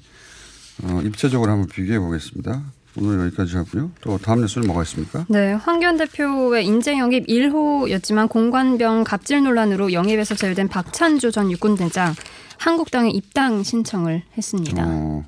어, 0.83 1.01
입체적으로 1.05 1.51
한번 1.51 1.69
비교해 1.69 1.99
보겠습니다. 1.99 2.61
오늘 2.97 3.27
여기까지 3.27 3.57
하고요. 3.57 3.91
또 4.03 4.19
다음 4.19 4.41
뉴스는 4.41 4.67
뭐가 4.67 4.83
있습니까? 4.83 5.25
네, 5.29 5.55
황교안 5.55 5.97
대표의 5.97 6.67
인재 6.67 6.99
영입 6.99 7.27
1호였지만 7.27 8.29
공관병 8.29 9.05
갑질 9.05 9.43
논란으로 9.45 9.93
영입에서 9.93 10.35
제외된 10.35 10.69
박찬주 10.69 11.31
전 11.31 11.51
육군대장 11.51 12.15
한국당에 12.59 13.11
입당 13.11 13.63
신청을 13.63 14.23
했습니다. 14.37 14.85
어, 14.85 15.25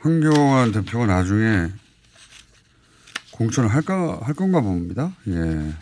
황교안 0.00 0.72
대표가 0.72 1.06
나중에 1.06 1.70
공천을 3.32 3.68
할까 3.68 4.18
할 4.22 4.34
건가 4.34 4.60
봅니다. 4.60 5.12
예. 5.28 5.74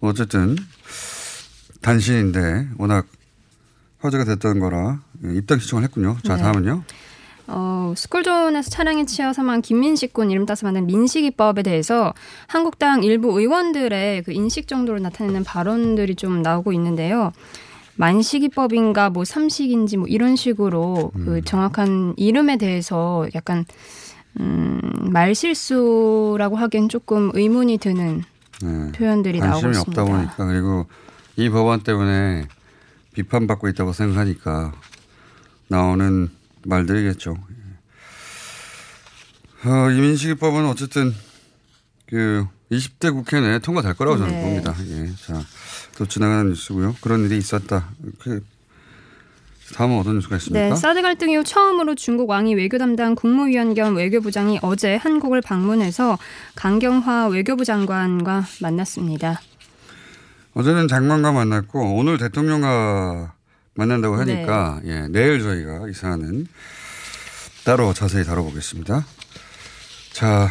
어쨌든 0.00 0.56
단신인데 1.86 2.70
워낙 2.78 3.06
화제가 4.00 4.24
됐던 4.24 4.58
거라 4.58 4.98
예, 5.24 5.34
입당 5.36 5.60
신청을 5.60 5.84
했군요. 5.84 6.16
자 6.24 6.34
네. 6.34 6.42
다음은요. 6.42 6.82
어, 7.46 7.94
스쿨존에서 7.96 8.70
차량에 8.70 9.06
치여 9.06 9.32
사망한 9.32 9.62
김민식 9.62 10.12
군 10.12 10.32
이름 10.32 10.46
따서 10.46 10.66
만든 10.66 10.84
민식이법에 10.86 11.62
대해서 11.62 12.12
한국당 12.48 13.04
일부 13.04 13.38
의원들의 13.38 14.24
그 14.24 14.32
인식 14.32 14.66
정도를 14.66 15.00
나타내는 15.00 15.44
발언들이 15.44 16.16
좀 16.16 16.42
나오고 16.42 16.72
있는데요. 16.72 17.32
만식이법인가 17.94 19.10
뭐 19.10 19.24
삼식인지 19.24 19.96
뭐 19.96 20.08
이런 20.08 20.34
식으로 20.34 21.12
그 21.14 21.40
정확한 21.42 22.14
이름에 22.16 22.58
대해서 22.58 23.28
약간 23.36 23.64
음, 24.40 24.80
말실수라고 25.12 26.56
하기엔 26.56 26.88
조금 26.88 27.30
의문이 27.32 27.78
드는 27.78 28.24
네. 28.60 28.92
표현들이 28.92 29.38
나오고 29.38 29.52
관심이 29.52 29.70
있습니다. 29.70 30.02
없다 30.02 30.12
보니까 30.12 30.46
그리고 30.46 30.86
이 31.36 31.50
법안 31.50 31.80
때문에 31.80 32.46
비판받고 33.14 33.68
있다고 33.68 33.92
생각하니까 33.92 34.72
나오는 35.68 36.30
말들이겠죠. 36.64 37.36
어, 39.64 39.90
이민식이법은 39.90 40.66
어쨌든 40.66 41.14
그 42.06 42.46
20대 42.70 43.12
국회 43.12 43.40
내에 43.40 43.58
통과될 43.58 43.94
거라고 43.94 44.18
저는 44.18 44.32
네. 44.32 44.42
봅니다. 44.42 44.74
예. 44.88 45.10
자, 45.24 45.42
또 45.96 46.06
지나가는 46.06 46.48
뉴스고요. 46.48 46.96
그런 47.00 47.24
일이 47.24 47.38
있었다. 47.38 47.88
그 48.18 48.44
다음은 49.74 49.98
어떤 49.98 50.14
뉴스가 50.14 50.36
있습니까? 50.36 50.68
네, 50.68 50.74
사드 50.74 51.02
갈등 51.02 51.30
이후 51.30 51.42
처음으로 51.42 51.94
중국 51.96 52.30
왕이 52.30 52.54
외교 52.54 52.78
담당 52.78 53.14
국무위원 53.14 53.74
겸 53.74 53.96
외교부장이 53.96 54.60
어제 54.62 54.96
한국을 54.96 55.40
방문해서 55.40 56.18
강경화 56.54 57.28
외교부 57.28 57.64
장관과 57.64 58.44
만났습니다. 58.60 59.40
어제는 60.56 60.88
장관과 60.88 61.32
만났고 61.32 61.98
오늘 61.98 62.16
대통령과 62.16 63.34
만난다고 63.74 64.16
하니까 64.16 64.80
예, 64.86 65.06
내일 65.08 65.42
저희가 65.42 65.86
이 65.86 65.92
사안은 65.92 66.46
따로 67.66 67.92
자세히 67.92 68.24
다뤄보겠습니다. 68.24 69.04
자, 70.14 70.48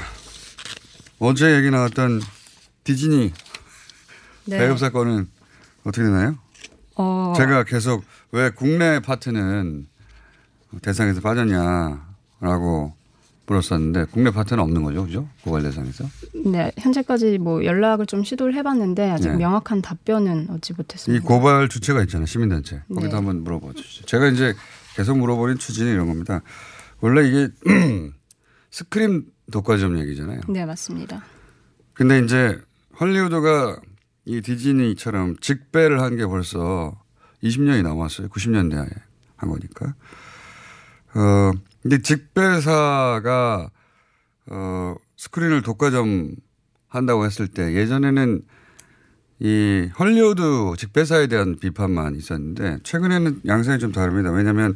어제 1.17 1.55
얘기 1.55 1.71
나왔던 1.71 2.21
디즈니 2.83 3.33
네. 4.45 4.59
배급 4.59 4.77
사건은 4.77 5.27
어떻게 5.85 6.03
되나요? 6.03 6.37
어, 6.97 7.33
제가 7.35 7.63
계속 7.63 8.05
왜 8.31 8.51
국내 8.51 8.99
파트는 8.99 9.87
대상에서 10.83 11.19
빠졌냐라고 11.21 12.95
물었었는데 13.47 14.05
국내 14.11 14.31
파트는 14.31 14.61
없는 14.63 14.83
거죠, 14.83 15.05
그죠? 15.05 15.29
고발 15.43 15.61
대상에서. 15.63 16.05
네, 16.45 16.71
현재까지 16.77 17.37
뭐 17.37 17.63
연락을 17.63 18.05
좀 18.05 18.23
시도를 18.23 18.55
해봤는데 18.55 19.09
아직 19.11 19.29
네. 19.29 19.37
명확한 19.37 19.81
답변은 19.81 20.49
얻지 20.49 20.73
이 20.73 20.75
못했습니다. 20.77 21.25
고발 21.25 21.69
주체가 21.69 22.01
있잖아요. 22.03 22.25
시민단체. 22.25 22.81
거기도 22.89 23.09
네. 23.09 23.15
한번 23.15 23.43
물어봐 23.43 23.73
주시죠. 23.73 24.05
제가 24.07 24.27
이제 24.29 24.53
계속 24.95 25.17
물어보는 25.17 25.57
추진이 25.59 25.91
이런 25.91 26.07
겁니다. 26.07 26.41
원래 27.01 27.27
이게 27.27 27.49
스크린 28.71 29.25
독과점 29.51 29.99
얘기잖아요. 29.99 30.41
네, 30.49 30.65
맞습니다. 30.65 31.23
근데 31.93 32.19
이제 32.19 32.57
헐리우드가 32.99 33.79
이 34.25 34.41
디즈니처럼 34.41 35.37
직배를 35.39 36.01
한 36.01 36.17
게 36.17 36.25
벌써 36.25 36.99
20년이 37.43 37.83
넘었어요. 37.83 38.27
90년대에 38.29 38.89
한 39.37 39.49
거니까. 39.49 39.93
어, 41.13 41.51
근데 41.85 42.01
직배사가 42.01 43.69
어, 44.47 44.95
스크린을 45.17 45.61
독과점 45.61 46.35
한다고 46.87 47.25
했을 47.25 47.47
때 47.47 47.75
예전에는 47.75 48.41
이 49.37 49.89
헐리우드 49.99 50.73
직배사에 50.79 51.27
대한 51.27 51.59
비판만 51.59 52.15
있었는데 52.15 52.79
최근에는 52.81 53.41
양상이 53.45 53.77
좀 53.77 53.91
다릅니다. 53.91 54.31
왜냐하면 54.31 54.73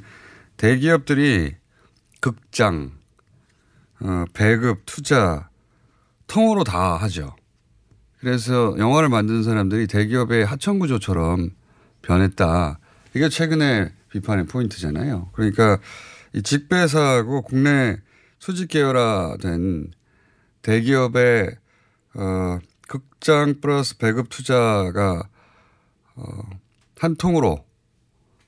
대기업들이 0.57 1.55
극장, 2.21 2.91
어, 4.01 4.25
배급, 4.35 4.83
투자 4.85 5.49
통으로 6.27 6.63
다 6.63 6.95
하죠. 6.97 7.35
그래서 8.19 8.75
영화를 8.77 9.09
만드는 9.09 9.41
사람들이 9.41 9.87
대기업의 9.87 10.45
하청 10.45 10.77
구조처럼 10.77 11.49
변했다. 12.03 12.77
이게 13.15 13.29
최근에 13.29 13.93
비판의 14.11 14.45
포인트잖아요. 14.45 15.31
그러니까 15.33 15.79
이 16.33 16.41
직배사하고 16.41 17.41
국내 17.43 17.97
수직 18.39 18.69
계열화된 18.69 19.91
대기업의 20.61 21.55
어, 22.15 22.59
극장 22.87 23.55
플러스 23.61 23.97
배급 23.97 24.29
투자가 24.29 25.23
어, 26.15 26.23
한 26.99 27.15
통으로 27.15 27.65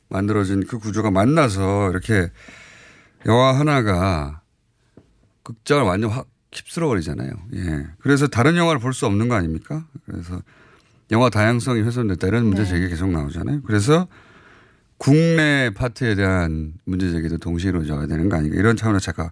만들어진 0.09 0.65
그 0.65 0.77
구조가 0.77 1.11
만나서 1.11 1.89
이렇게 1.89 2.29
영화 3.25 3.57
하나가 3.57 4.41
극장을 5.43 5.83
완전 5.83 6.09
확 6.09 6.27
휩쓸어 6.51 6.87
버리잖아요. 6.87 7.31
예. 7.53 7.87
그래서 7.99 8.27
다른 8.27 8.57
영화를 8.57 8.81
볼 8.81 8.91
수 8.93 9.05
없는 9.05 9.29
거 9.29 9.35
아닙니까? 9.35 9.85
그래서 10.05 10.41
영화 11.11 11.29
다양성이 11.29 11.81
훼손됐다 11.81 12.27
이런 12.27 12.45
문제 12.45 12.65
제기 12.65 12.89
계속 12.89 13.09
나오잖아요. 13.09 13.61
그래서 13.63 14.07
국내 15.01 15.71
파트에 15.73 16.13
대한 16.13 16.75
문제 16.85 17.09
제기도 17.09 17.39
동시에 17.39 17.69
이루어져야 17.69 18.05
되는 18.05 18.29
거 18.29 18.37
아닌가 18.37 18.55
이런 18.55 18.75
차원에서 18.75 19.03
제가 19.03 19.31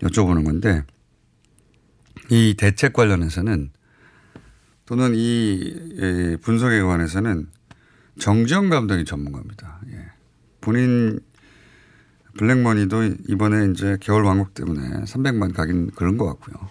여쭤보는 0.00 0.46
건데 0.46 0.82
이 2.30 2.54
대책 2.56 2.94
관련해서는 2.94 3.70
또는 4.86 5.12
이 5.14 6.38
분석에 6.40 6.80
관해서는 6.80 7.48
정지영 8.18 8.70
감독이 8.70 9.04
전문가입니다. 9.04 9.78
예. 9.92 10.06
본인 10.62 11.20
블랙머니도 12.38 13.16
이번에 13.28 13.70
이제 13.70 13.98
겨울 14.00 14.24
왕국 14.24 14.54
때문에 14.54 15.04
300만 15.04 15.52
가긴 15.54 15.90
그런 15.90 16.16
것 16.16 16.24
같고요. 16.24 16.66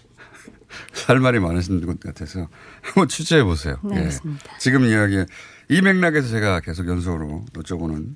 할 1.07 1.19
말이 1.19 1.39
많으신 1.39 1.85
것 1.85 1.99
같아서 1.99 2.49
한번 2.81 3.07
취재해 3.09 3.43
보세요. 3.43 3.77
네, 3.83 4.05
예. 4.05 4.09
지금 4.57 4.85
이야기 4.85 5.23
이 5.69 5.81
맥락에서 5.81 6.27
제가 6.29 6.59
계속 6.61 6.87
연속으로 6.87 7.45
여쭤보는 7.53 8.15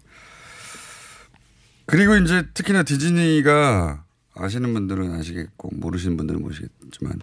그리고 1.85 2.15
이제 2.15 2.47
특히나 2.53 2.83
디즈니가 2.83 4.05
아시는 4.35 4.73
분들은 4.73 5.13
아시겠고 5.13 5.71
모르시는 5.73 6.15
분들은 6.17 6.41
모르시겠지만 6.41 7.19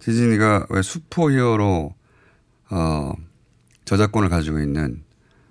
디즈니가 0.00 0.66
왜 0.70 0.82
슈퍼 0.82 1.30
히어로 1.30 1.94
어 2.70 3.12
저작권을 3.84 4.28
가지고 4.28 4.60
있는 4.60 5.04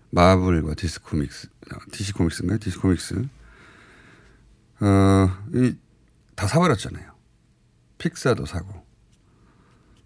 마블과 0.10 0.74
디스 0.74 1.02
코믹스 1.04 1.48
DC 1.92 2.14
코믹스인가요? 2.14 2.58
DC 2.60 2.78
코믹스 2.80 3.24
어 4.82 5.30
이 5.54 5.76
다 6.42 6.48
사버렸잖아요. 6.48 7.12
픽사도 8.00 8.48
사고 8.48 8.84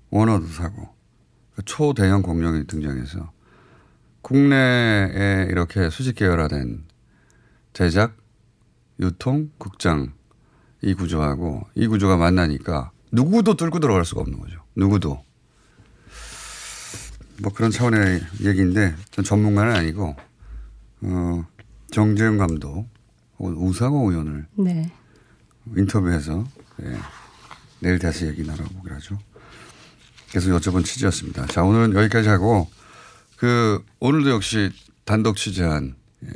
워너도 0.09 0.47
사고 0.47 0.93
초대형 1.63 2.23
공룡이 2.23 2.67
등장해서 2.67 3.31
국내에 4.25 5.45
이렇게 5.51 5.91
수직 5.91 6.15
계열화된 6.15 6.83
제작, 7.73 8.17
유통, 8.99 9.51
극장 9.59 10.13
이 10.81 10.95
구조하고 10.95 11.67
이 11.75 11.85
구조가 11.85 12.17
만나니까 12.17 12.89
누구도 13.11 13.55
뚫고 13.55 13.79
들어갈 13.79 14.03
수가 14.03 14.21
없는 14.21 14.39
거죠. 14.39 14.63
누구도. 14.75 15.23
뭐 17.43 17.53
그런 17.53 17.69
차원의 17.69 18.21
얘기인데 18.41 18.95
전 19.11 19.23
전문가는 19.23 19.75
아니고 19.75 20.15
어 21.01 21.45
정재영 21.91 22.39
감독 22.39 22.87
혹은 23.37 23.53
우상호 23.53 24.09
의원을 24.09 24.47
네. 24.57 24.91
인터뷰해서 25.77 26.47
예, 26.81 26.97
내일 27.79 27.99
다시 27.99 28.25
얘기 28.25 28.43
나눠보기로 28.43 28.95
하죠. 28.95 29.19
계속 30.29 30.49
여쭤본 30.49 30.83
취지였습니다. 30.83 31.45
자 31.45 31.61
오늘은 31.61 31.93
여기까지 31.93 32.27
하고 32.29 32.67
그 33.37 33.83
오늘도 33.99 34.29
역시 34.31 34.71
단독 35.03 35.35
취재한 35.37 35.95
예, 36.25 36.29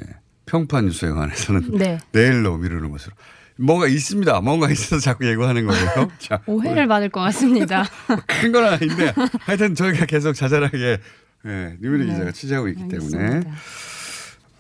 평판 0.46 0.86
뉴스에 0.86 1.10
관해서는 1.10 1.78
네. 1.78 2.00
내일로 2.12 2.58
미루는 2.58 2.92
것으로 2.92 3.16
뭔가 3.58 3.88
있습니다. 3.88 4.40
뭔가 4.42 4.70
있어서 4.70 5.00
자꾸 5.00 5.26
예고하는 5.28 5.66
거예요. 5.66 6.12
자, 6.20 6.42
오해를 6.46 6.88
받을 6.88 7.10
것 7.10 7.20
같습니다. 7.22 7.84
큰 8.28 8.52
건 8.52 8.64
아닌데 8.66 9.14
하여튼 9.42 9.76
저희가 9.76 10.06
계속 10.06 10.34
자잘하게 10.34 11.00
예, 11.46 11.78
류민희 11.80 12.06
네. 12.06 12.14
기자가 12.14 12.32
취재하고 12.32 12.68
있기 12.70 12.88
때문에 12.88 13.18
알겠습니다. 13.24 13.52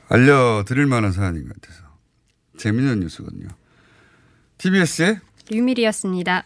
알려드릴 0.09 0.85
만한 0.85 1.11
사안인 1.11 1.47
것 1.47 1.61
같아서 1.61 1.83
재미있는 2.57 2.99
뉴스거든요. 3.01 3.47
TBS의 4.57 5.19
류밀이었습니다. 5.49 6.45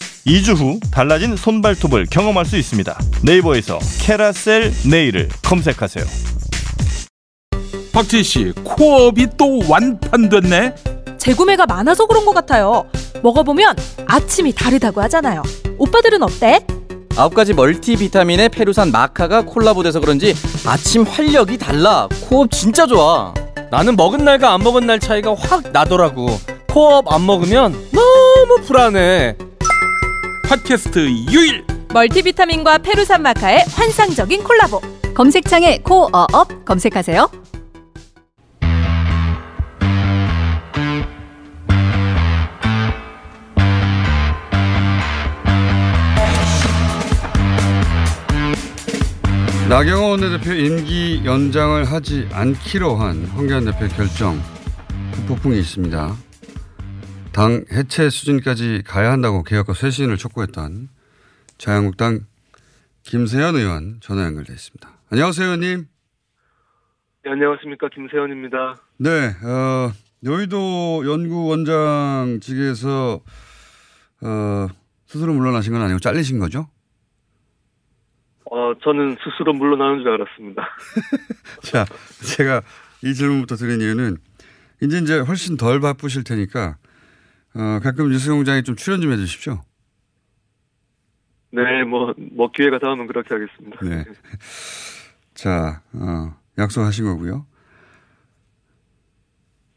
2주 0.25 0.55
후 0.55 0.79
달라진 0.91 1.35
손발톱을 1.35 2.07
경험할 2.09 2.45
수 2.45 2.57
있습니다 2.57 2.97
네이버에서 3.23 3.79
캐라셀 4.01 4.71
네일을 4.89 5.29
검색하세요 5.43 6.05
박지희 7.91 8.23
씨, 8.23 8.53
코업이 8.63 9.27
또 9.37 9.59
완판됐네. 9.67 10.75
재구매가 11.17 11.65
많아서 11.65 12.07
그런 12.07 12.25
것 12.25 12.33
같아요. 12.33 12.85
먹어보면 13.21 13.75
아침이 14.07 14.53
다르다고 14.53 15.01
하잖아요. 15.01 15.43
오빠들은 15.77 16.23
어때? 16.23 16.65
아홉 17.17 17.33
가지 17.33 17.53
멀티비타민의 17.53 18.49
페루산 18.49 18.91
마카가 18.91 19.41
콜라보돼서 19.41 19.99
그런지 19.99 20.33
아침 20.65 21.03
활력이 21.03 21.57
달라. 21.57 22.07
코업 22.29 22.51
진짜 22.51 22.87
좋아. 22.87 23.33
나는 23.69 23.95
먹은 23.97 24.23
날과 24.23 24.53
안 24.53 24.63
먹은 24.63 24.87
날 24.87 24.99
차이가 24.99 25.35
확 25.37 25.71
나더라고. 25.71 26.39
코업 26.69 27.11
안 27.11 27.25
먹으면 27.25 27.73
너무 27.91 28.65
불안해. 28.65 29.35
팟캐스트 30.51 31.09
유일 31.31 31.65
멀티비타민과 31.93 32.79
페루산 32.79 33.21
마카의 33.21 33.63
환상적인 33.69 34.43
콜라보. 34.43 34.81
검색창에 35.13 35.77
코어업 35.77 36.65
검색하세요. 36.65 37.31
나경원 49.69 50.21
원내대표 50.21 50.51
임기 50.51 51.21
연장을 51.23 51.89
하지 51.89 52.27
않기로 52.33 52.97
한 52.97 53.25
황교안 53.37 53.63
대표의 53.63 53.89
결정 53.91 54.43
그 55.15 55.25
폭풍이 55.27 55.57
있습니다. 55.59 56.13
당 57.33 57.63
해체 57.71 58.09
수준까지 58.09 58.83
가야 58.85 59.11
한다고 59.11 59.43
개혁과 59.43 59.73
쇄신을 59.73 60.15
촉구했던 60.17 60.89
자유한국당 61.57 62.21
김세현 63.03 63.55
의원 63.55 63.99
전화 64.01 64.25
연결돼 64.25 64.51
있습니다. 64.53 64.89
안녕하세요, 65.11 65.45
의원님. 65.45 65.87
네, 67.23 67.31
안녕하십니까 67.31 67.87
김세현입니다. 67.93 68.75
네, 68.97 69.29
어, 69.45 69.91
여의도 70.23 71.03
연구원장직에서 71.05 73.21
어, 74.23 74.67
스스로 75.05 75.33
물러나신 75.33 75.73
건 75.73 75.81
아니고 75.83 75.99
잘리신 75.99 76.39
거죠? 76.39 76.67
어 78.53 78.73
저는 78.83 79.15
스스로 79.23 79.53
물러나는 79.53 79.99
줄 80.03 80.09
알았습니다. 80.09 80.67
자, 81.63 81.85
제가 82.35 82.61
이 83.01 83.13
질문부터 83.13 83.55
드린 83.55 83.79
이유는 83.79 84.17
이제 84.81 84.97
이제 84.97 85.19
훨씬 85.19 85.55
덜 85.55 85.79
바쁘실 85.79 86.25
테니까 86.25 86.75
어, 87.53 87.79
가끔 87.83 88.09
뉴스공장에 88.09 88.61
좀 88.61 88.75
출연 88.75 89.01
좀 89.01 89.11
해주십시오. 89.11 89.61
네, 91.51 91.83
뭐, 91.83 92.13
뭐 92.31 92.51
기회가 92.51 92.79
닿으면 92.79 93.07
그렇게 93.07 93.33
하겠습니다. 93.33 93.77
네. 93.83 94.05
자, 95.33 95.81
어, 95.93 96.33
약속하신 96.57 97.05
거고요. 97.05 97.45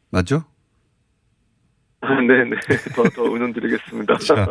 맞죠? 0.09 0.45
아, 1.99 2.21
네 2.21 2.45
네. 2.45 2.55
더, 2.95 3.03
더 3.09 3.23
의논드리겠습니다. 3.23 4.17
자, 4.19 4.43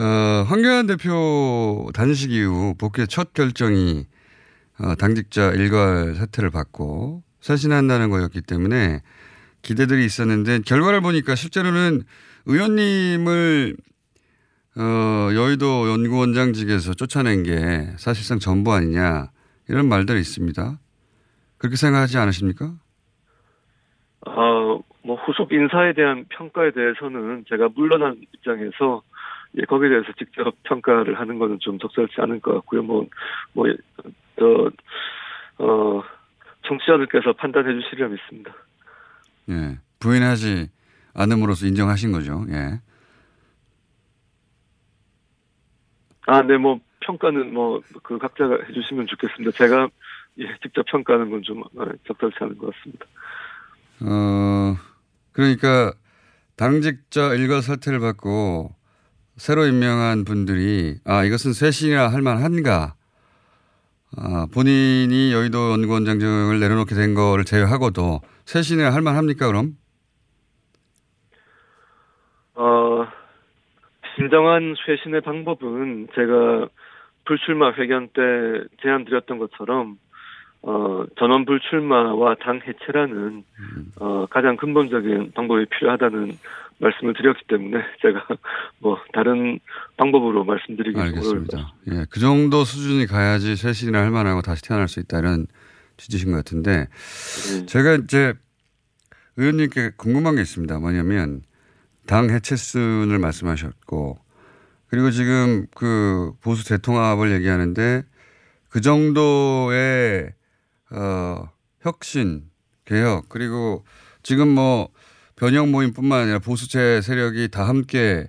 어, 0.00 0.44
황교안 0.48 0.86
대표 0.86 1.88
단식 1.94 2.32
이후 2.32 2.74
복귀 2.78 3.06
첫 3.06 3.32
결정이 3.34 4.06
어, 4.80 4.94
당직자 4.96 5.52
일괄 5.52 6.14
사퇴를 6.14 6.50
받고 6.50 7.22
쇄신한다는 7.40 8.10
거였기 8.10 8.40
때문에 8.42 9.02
기대들이 9.62 10.04
있었는데 10.04 10.60
결과를 10.66 11.00
보니까 11.00 11.34
실제로는 11.34 12.02
의원님을 12.46 13.76
어, 14.78 15.34
여의도 15.34 15.90
연구원장직에서 15.90 16.94
쫓아낸 16.94 17.42
게 17.42 17.52
사실상 17.96 18.38
전부 18.38 18.72
아니냐 18.72 19.30
이런 19.68 19.88
말들이 19.88 20.20
있습니다. 20.20 20.78
그렇게 21.58 21.76
생각하지 21.76 22.16
않으십니까? 22.18 22.72
어, 24.26 24.80
뭐 25.02 25.16
후속 25.16 25.52
인사에 25.52 25.94
대한 25.94 26.26
평가에 26.28 26.70
대해서는 26.70 27.44
제가 27.48 27.68
물러난 27.74 28.16
입장에서 28.34 29.02
예, 29.56 29.62
거기에 29.62 29.88
대해서 29.88 30.12
직접 30.18 30.54
평가를 30.64 31.18
하는 31.18 31.38
거는 31.38 31.58
좀 31.60 31.78
적절치 31.78 32.20
않을 32.20 32.40
것 32.40 32.54
같고요. 32.54 32.82
뭐, 32.82 33.06
뭐, 33.54 33.66
저, 34.38 34.70
어, 35.58 36.02
청취자들께서 36.66 37.32
판단해 37.32 37.80
주시리라 37.80 38.08
믿습니다. 38.08 38.54
예. 39.50 39.78
부인하지 39.98 40.68
않음으로써 41.14 41.66
인정하신 41.66 42.12
거죠. 42.12 42.44
예. 42.50 42.80
아, 46.26 46.42
네, 46.42 46.56
뭐, 46.58 46.78
평가는 47.00 47.52
뭐, 47.54 47.80
그 48.02 48.18
각자가 48.18 48.58
해주시면 48.68 49.06
좋겠습니다. 49.06 49.56
제가, 49.56 49.88
예, 50.40 50.44
직접 50.62 50.84
평가하는 50.86 51.30
건 51.30 51.42
좀 51.42 51.62
적절치 52.06 52.36
않은 52.40 52.58
것 52.58 52.72
같습니다. 52.74 53.06
어, 54.00 54.76
그러니까 55.32 55.92
당직자 56.56 57.34
일괄 57.34 57.62
사퇴를 57.62 57.98
받고 58.00 58.74
새로 59.36 59.66
임명한 59.66 60.24
분들이 60.24 60.98
아, 61.04 61.24
이것은 61.24 61.52
쇄신이라 61.52 62.12
할 62.12 62.22
만한가? 62.22 62.94
아, 64.16 64.46
본인이 64.52 65.32
여의도 65.32 65.72
연구원장직을 65.72 66.58
내려놓게 66.60 66.94
된 66.94 67.14
거를 67.14 67.44
제외하고도 67.44 68.20
쇄신이라 68.46 68.92
할 68.94 69.02
만합니까, 69.02 69.46
그럼? 69.46 69.76
어, 72.54 73.06
진정한 74.16 74.74
쇄신의 74.86 75.20
방법은 75.20 76.08
제가 76.14 76.68
불출마 77.26 77.72
회견 77.74 78.08
때 78.08 78.22
제안 78.82 79.04
드렸던 79.04 79.38
것처럼 79.38 79.98
어, 80.62 81.04
전원 81.18 81.44
불출마와 81.44 82.36
당 82.40 82.60
해체라는 82.66 83.44
어, 84.00 84.26
가장 84.30 84.56
근본적인 84.56 85.32
방법이 85.34 85.66
필요하다는 85.66 86.32
말씀을 86.78 87.14
드렸기 87.14 87.44
때문에 87.48 87.82
제가 88.02 88.26
뭐 88.78 88.98
다른 89.12 89.58
방법으로 89.96 90.44
말씀드리기 90.44 90.98
알겠습니다. 90.98 91.74
예, 91.90 92.06
그 92.10 92.20
정도 92.20 92.64
수준이 92.64 93.06
가야지 93.06 93.56
쇄신이라 93.56 94.00
할 94.00 94.10
만하고 94.10 94.42
다시 94.42 94.62
태어날 94.62 94.88
수 94.88 95.00
있다 95.00 95.18
이런 95.18 95.46
취지신 95.96 96.30
것 96.30 96.36
같은데 96.38 96.88
제가 97.66 97.94
이제 97.94 98.34
의원님께 99.36 99.92
궁금한 99.96 100.36
게 100.36 100.42
있습니다. 100.42 100.78
뭐냐면 100.78 101.42
당 102.06 102.30
해체 102.30 102.56
순을 102.56 103.18
말씀하셨고 103.18 104.18
그리고 104.88 105.10
지금 105.10 105.66
그 105.74 106.32
보수 106.40 106.66
대통합을 106.68 107.32
얘기하는데 107.32 108.04
그 108.68 108.80
정도의 108.80 110.32
어, 110.90 111.48
혁신, 111.80 112.44
개혁, 112.84 113.28
그리고 113.28 113.84
지금 114.22 114.48
뭐 114.48 114.88
변형 115.38 115.70
모임뿐만 115.70 116.22
아니라 116.22 116.38
보수체 116.40 117.00
세력이 117.00 117.48
다 117.48 117.66
함께 117.68 118.26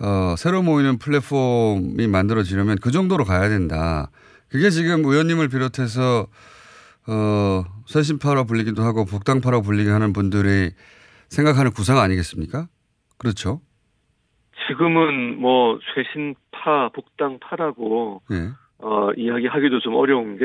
어, 0.00 0.34
새로 0.36 0.62
모이는 0.62 0.98
플랫폼이 0.98 2.06
만들어지려면 2.06 2.78
그 2.80 2.90
정도로 2.90 3.24
가야 3.24 3.50
된다. 3.50 4.10
그게 4.48 4.70
지금 4.70 5.04
의원님을 5.04 5.48
비롯해서 5.48 6.26
어, 7.06 7.64
쇄신파로 7.86 8.44
불리기도 8.46 8.82
하고 8.82 9.04
복당파로 9.04 9.60
불리게 9.60 9.90
하는 9.90 10.12
분들이 10.14 10.70
생각하는 11.28 11.72
구상 11.72 11.98
아니겠습니까? 11.98 12.66
그렇죠. 13.18 13.60
지금은 14.66 15.38
뭐 15.38 15.78
쇄신파, 15.94 16.90
복당파라고 16.94 18.22
예. 18.32 18.48
어, 18.78 19.10
이야기하기도 19.16 19.80
좀 19.80 19.94
어려운 19.94 20.38
게 20.38 20.44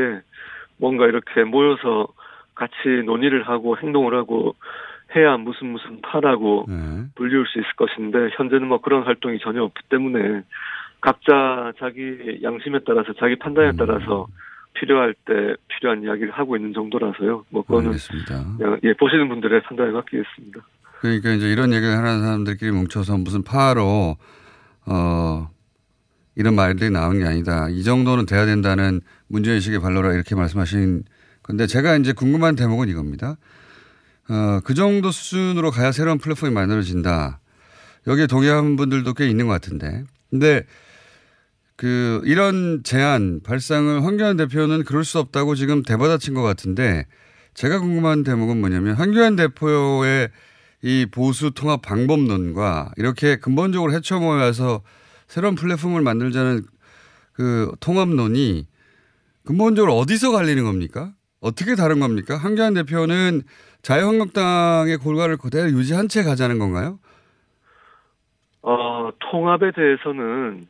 뭔가 0.77 1.05
이렇게 1.05 1.43
모여서 1.45 2.08
같이 2.53 2.73
논의를 3.05 3.47
하고 3.47 3.77
행동을 3.77 4.13
하고 4.15 4.55
해야 5.15 5.38
무슨 5.38 5.67
무슨 5.67 6.01
파라고 6.01 6.65
네. 6.67 7.06
불리울 7.15 7.45
수 7.47 7.60
있을 7.60 7.69
것인데 7.75 8.36
현재는 8.38 8.67
뭐 8.67 8.82
그런 8.82 9.04
활동이 9.04 9.39
전혀 9.39 9.63
없기 9.63 9.84
때문에 9.89 10.43
각자 11.01 11.71
자기 11.80 12.39
양심에 12.43 12.80
따라서 12.86 13.13
자기 13.19 13.38
판단에 13.38 13.69
음. 13.69 13.78
따라서 13.78 14.28
필요할 14.73 15.13
때 15.25 15.56
필요한 15.67 16.04
이야기를 16.04 16.32
하고 16.32 16.56
있는 16.56 16.73
정도라서요. 16.73 17.45
뭐 17.49 17.62
그거는. 17.63 17.91
그냥 18.58 18.80
예 18.84 18.93
보시는 18.93 19.30
분들의 19.30 19.62
판단에 19.63 19.91
맡기겠습니다. 19.91 20.60
그러니까 20.99 21.32
이제 21.32 21.51
이런 21.51 21.71
얘기를 21.73 21.95
하는 21.95 22.21
사람들끼리 22.21 22.71
뭉쳐서 22.71 23.17
무슨 23.17 23.43
파로 23.43 24.15
어 24.88 25.49
이런 26.36 26.56
말들이 26.56 26.89
나오는 26.89 27.19
게 27.19 27.25
아니다. 27.25 27.69
이 27.69 27.84
정도는 27.84 28.25
돼야 28.25 28.45
된다는 28.45 29.01
문제의식의 29.28 29.82
발로라 29.82 30.13
이렇게 30.13 30.36
말씀하신 30.36 31.04
건데 31.43 31.67
제가 31.67 31.95
이제 31.97 32.12
궁금한 32.12 32.56
대목은 32.56 32.89
이겁니다. 32.89 33.38
어, 34.29 34.59
그 34.63 34.73
정도 34.73 35.11
수준으로 35.11 35.71
가야 35.71 35.91
새로운 35.91 36.17
플랫폼이 36.17 36.51
만들어진다. 36.51 37.39
여기에 38.07 38.27
동의하는 38.27 38.75
분들도 38.75 39.13
꽤 39.13 39.27
있는 39.29 39.47
것 39.47 39.53
같은데. 39.53 40.03
근데 40.29 40.65
그 41.75 42.21
이런 42.25 42.81
제안 42.83 43.41
발상을 43.43 44.03
황교안 44.03 44.38
대표는 44.38 44.83
그럴 44.83 45.03
수 45.03 45.19
없다고 45.19 45.55
지금 45.55 45.83
대받아친 45.83 46.33
것 46.33 46.41
같은데 46.41 47.05
제가 47.53 47.79
궁금한 47.79 48.23
대목은 48.23 48.59
뭐냐면 48.59 48.95
황교안 48.95 49.35
대표의 49.35 50.29
이 50.81 51.05
보수 51.09 51.51
통합 51.51 51.81
방법론과 51.81 52.93
이렇게 52.97 53.38
근본적으로 53.38 53.91
헤쳐 53.93 54.19
모여서 54.19 54.83
새로운 55.27 55.55
플랫폼을 55.55 56.01
만들자는 56.01 56.63
그 57.33 57.71
통합론이 57.79 58.67
근본적으로 59.43 59.97
어디서 59.97 60.31
갈리는 60.31 60.63
겁니까? 60.63 61.13
어떻게 61.39 61.75
다른 61.75 61.99
겁니까? 61.99 62.38
황교안 62.38 62.73
대표는 62.73 63.43
자유한국당의 63.86 64.98
골과를 64.98 65.38
그대로 65.38 65.69
유지한 65.69 66.08
채 66.08 66.24
가자는 66.24 66.58
건가요? 66.58 66.98
어, 68.63 69.12
통합에 69.19 69.74
대해서는 69.74 70.65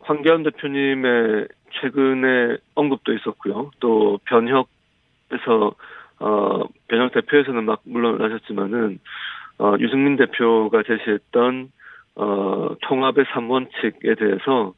황교안 0.00 0.42
대표님의 0.42 1.46
최근에 1.70 2.56
언급도 2.74 3.14
있었고요. 3.14 3.70
또 3.78 4.18
변혁에서 4.24 5.76
어, 6.18 6.64
변형 6.88 7.10
대표에서는 7.10 7.64
막 7.64 7.82
물러나셨지만은 7.84 8.98
어, 9.60 9.74
유승민 9.78 10.16
대표가 10.16 10.82
제시했던 10.82 11.70
어, 12.16 12.76
통합의 12.82 13.24
3원칙에 13.26 14.18
대해서 14.18 14.74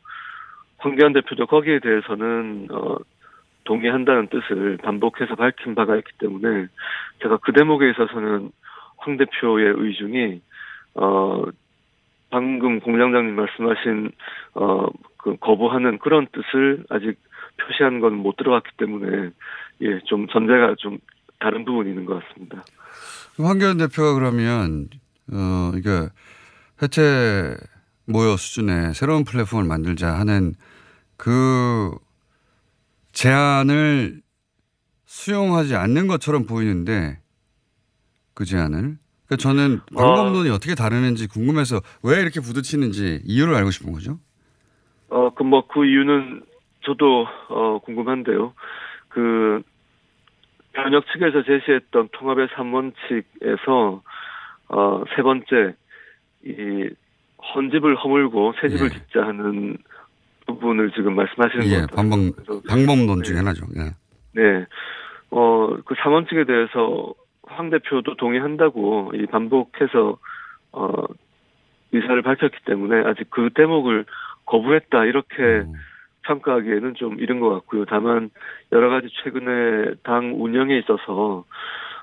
황교안 0.77 1.15
대표도 1.15 1.47
거기에 1.47 1.79
대해서는 1.79 2.69
어, 2.73 2.97
동의한다는 3.69 4.29
뜻을 4.29 4.79
반복해서 4.79 5.35
밝힌 5.35 5.75
바가 5.75 5.97
있기 5.97 6.11
때문에 6.19 6.69
제가 7.23 7.37
그 7.43 7.53
대목에 7.53 7.91
있어서는 7.91 8.51
황 8.97 9.17
대표의 9.19 9.75
의중이 9.77 10.41
어 10.95 11.45
방금 12.31 12.81
공장장님 12.81 13.37
말씀하신 13.37 14.11
어그 14.55 15.37
거부하는 15.41 15.99
그런 15.99 16.27
뜻을 16.33 16.85
아직 16.89 17.21
표시한 17.61 18.01
건 18.01 18.15
못 18.15 18.37
들어갔기 18.37 18.71
때문에 18.79 19.31
예 19.83 20.01
좀 20.07 20.27
전제가 20.29 20.75
좀 20.79 20.99
다른 21.39 21.65
부분이 21.67 21.91
있는 21.91 22.07
것 22.07 22.21
같습니다. 22.25 22.65
황교안 23.37 23.77
대표가 23.77 24.15
그러면 24.15 24.89
어 25.31 25.73
이게 25.77 25.91
해체 26.83 27.55
모여 28.07 28.37
수준의 28.37 28.95
새로운 28.95 29.25
플랫폼을 29.25 29.65
만들자 29.65 30.09
하는 30.15 30.55
그 31.19 31.91
제안을 33.19 34.21
수용하지 35.07 35.75
않는 35.75 36.07
것처럼 36.07 36.47
보이는데 36.47 37.19
그 38.35 38.45
제안을 38.45 38.97
그러니까 39.27 39.37
저는 39.37 39.81
방법론이 39.93 40.49
어. 40.51 40.59
떻게 40.59 40.77
다르는지 40.77 41.27
궁금해서 41.27 41.81
왜 42.05 42.21
이렇게 42.21 42.39
부딪히는지 42.41 43.23
이유를 43.25 43.57
알고 43.57 43.73
싶은 43.73 43.93
거죠. 43.93 44.21
어, 45.09 45.35
그 45.35 45.43
뭐 45.43 45.67
그 45.67 45.85
이유는 45.85 46.43
저도 46.85 47.27
어 47.49 47.81
궁금한데요. 47.81 48.55
그 49.09 49.63
변혁 50.73 51.05
측에서 51.13 51.43
제시했던 51.43 52.11
통합의 52.13 52.47
3원칙에서 52.55 54.01
어 54.69 55.05
세 55.17 55.23
번째 55.23 55.75
이 56.45 56.89
헌집을 57.55 57.97
허물고 57.97 58.53
새 58.61 58.69
집을 58.69 58.87
예. 58.87 58.91
짓자 58.91 59.27
하는 59.27 59.77
부분을 60.49 60.91
지금 60.93 61.15
말씀하시는 61.15 61.67
예, 61.67 61.71
것 61.71 61.81
같아요. 61.83 61.97
방법, 61.97 62.67
방법론 62.69 63.23
중에 63.23 63.37
하나죠. 63.37 63.67
예. 63.77 63.95
네. 64.35 64.67
어, 65.31 65.77
그 65.85 65.95
3원칙에 65.95 66.47
대해서 66.47 67.15
황 67.43 67.71
대표도 67.71 68.17
동의한다고 68.17 69.13
이 69.15 69.27
반복해서 69.27 70.19
어, 70.73 70.93
의사를 71.93 72.21
밝혔기 72.23 72.59
때문에 72.67 73.03
아직 73.09 73.29
그 73.31 73.51
대목을 73.55 74.05
거부했다 74.47 75.05
이렇게 75.05 75.43
음. 75.43 75.73
평가하기에는 76.23 76.95
좀 76.95 77.19
이른 77.21 77.41
것 77.41 77.49
같고요. 77.51 77.85
다만 77.87 78.31
여러 78.73 78.91
가지 78.91 79.09
최근에 79.23 79.95
당 80.03 80.35
운영에 80.37 80.79
있어서 80.79 81.45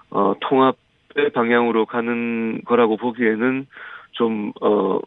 어, 0.09 0.33
통합의 0.41 1.31
방향으로 1.33 1.85
가는 1.85 2.61
거라고 2.63 2.97
보기에는 2.97 3.67
좀 4.13 4.51
어, 4.61 4.99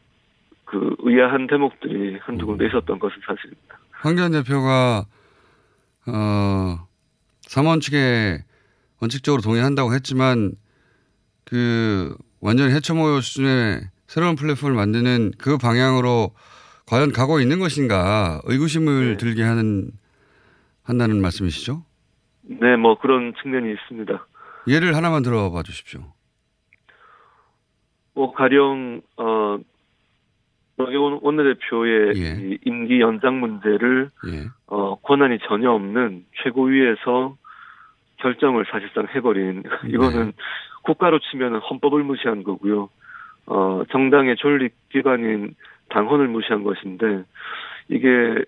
그 0.70 0.94
의아한 0.98 1.46
대목들이 1.46 2.18
한두 2.20 2.46
군데 2.46 2.64
음. 2.64 2.68
있었던 2.68 2.98
것은 2.98 3.16
사실입니다. 3.26 3.78
황교안 3.90 4.32
대표가 4.32 5.06
어, 6.06 6.86
삼원 7.42 7.80
측에 7.80 8.44
원칙적으로 9.00 9.40
동의한다고 9.42 9.94
했지만 9.94 10.52
그 11.44 12.14
완전히 12.40 12.74
해처모여 12.74 13.20
수준의 13.20 13.80
새로운 14.06 14.36
플랫폼을 14.36 14.74
만드는 14.74 15.32
그 15.38 15.56
방향으로 15.56 16.32
과연 16.86 17.12
가고 17.12 17.40
있는 17.40 17.58
것인가 17.58 18.40
의구심을 18.44 19.10
네. 19.12 19.16
들게 19.16 19.42
하는 19.42 19.90
한다는 20.82 21.20
말씀이시죠? 21.20 21.84
네, 22.42 22.76
뭐 22.76 22.98
그런 22.98 23.34
측면이 23.42 23.72
있습니다. 23.72 24.26
예를 24.68 24.96
하나만 24.96 25.22
들어봐 25.22 25.62
주십시오. 25.62 26.00
뭐 28.14 28.32
가령 28.32 29.02
어 29.16 29.58
노경원 30.78 31.18
원내대표의 31.22 32.12
예. 32.16 32.58
임기 32.64 33.00
연장 33.00 33.40
문제를 33.40 34.10
예. 34.28 34.46
어, 34.68 34.94
권한이 35.00 35.40
전혀 35.48 35.70
없는 35.72 36.24
최고위에서 36.42 37.36
결정을 38.18 38.64
사실상 38.70 39.06
해버린 39.14 39.64
이거는 39.86 40.26
네. 40.26 40.32
국가로 40.82 41.18
치면 41.18 41.56
헌법을 41.56 42.02
무시한 42.04 42.44
거고요. 42.44 42.88
어, 43.46 43.82
정당의 43.90 44.36
존립 44.36 44.72
기관인 44.90 45.54
당헌을 45.90 46.28
무시한 46.28 46.62
것인데 46.62 47.24
이게 47.88 48.44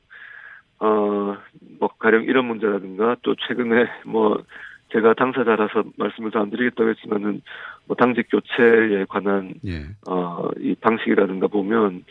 어, 0.79 1.37
뭐 1.79 1.89
가령 1.99 2.25
이런 2.25 2.47
문제라든가 2.47 3.17
또 3.23 3.35
최근에 3.35 3.87
뭐 4.05 4.43
제가 4.93 5.15
당사자라서 5.15 5.85
말씀을 5.97 6.31
잘 6.31 6.43
안 6.43 6.51
드리겠다고 6.51 6.91
했지만은 6.91 7.43
뭐 7.87 7.97
당직 7.97 8.29
교체에 8.31 9.05
관한 9.09 9.55
예. 9.67 9.87
어이 10.07 10.75
방식이라든가 10.77 11.49
보면 11.49 12.05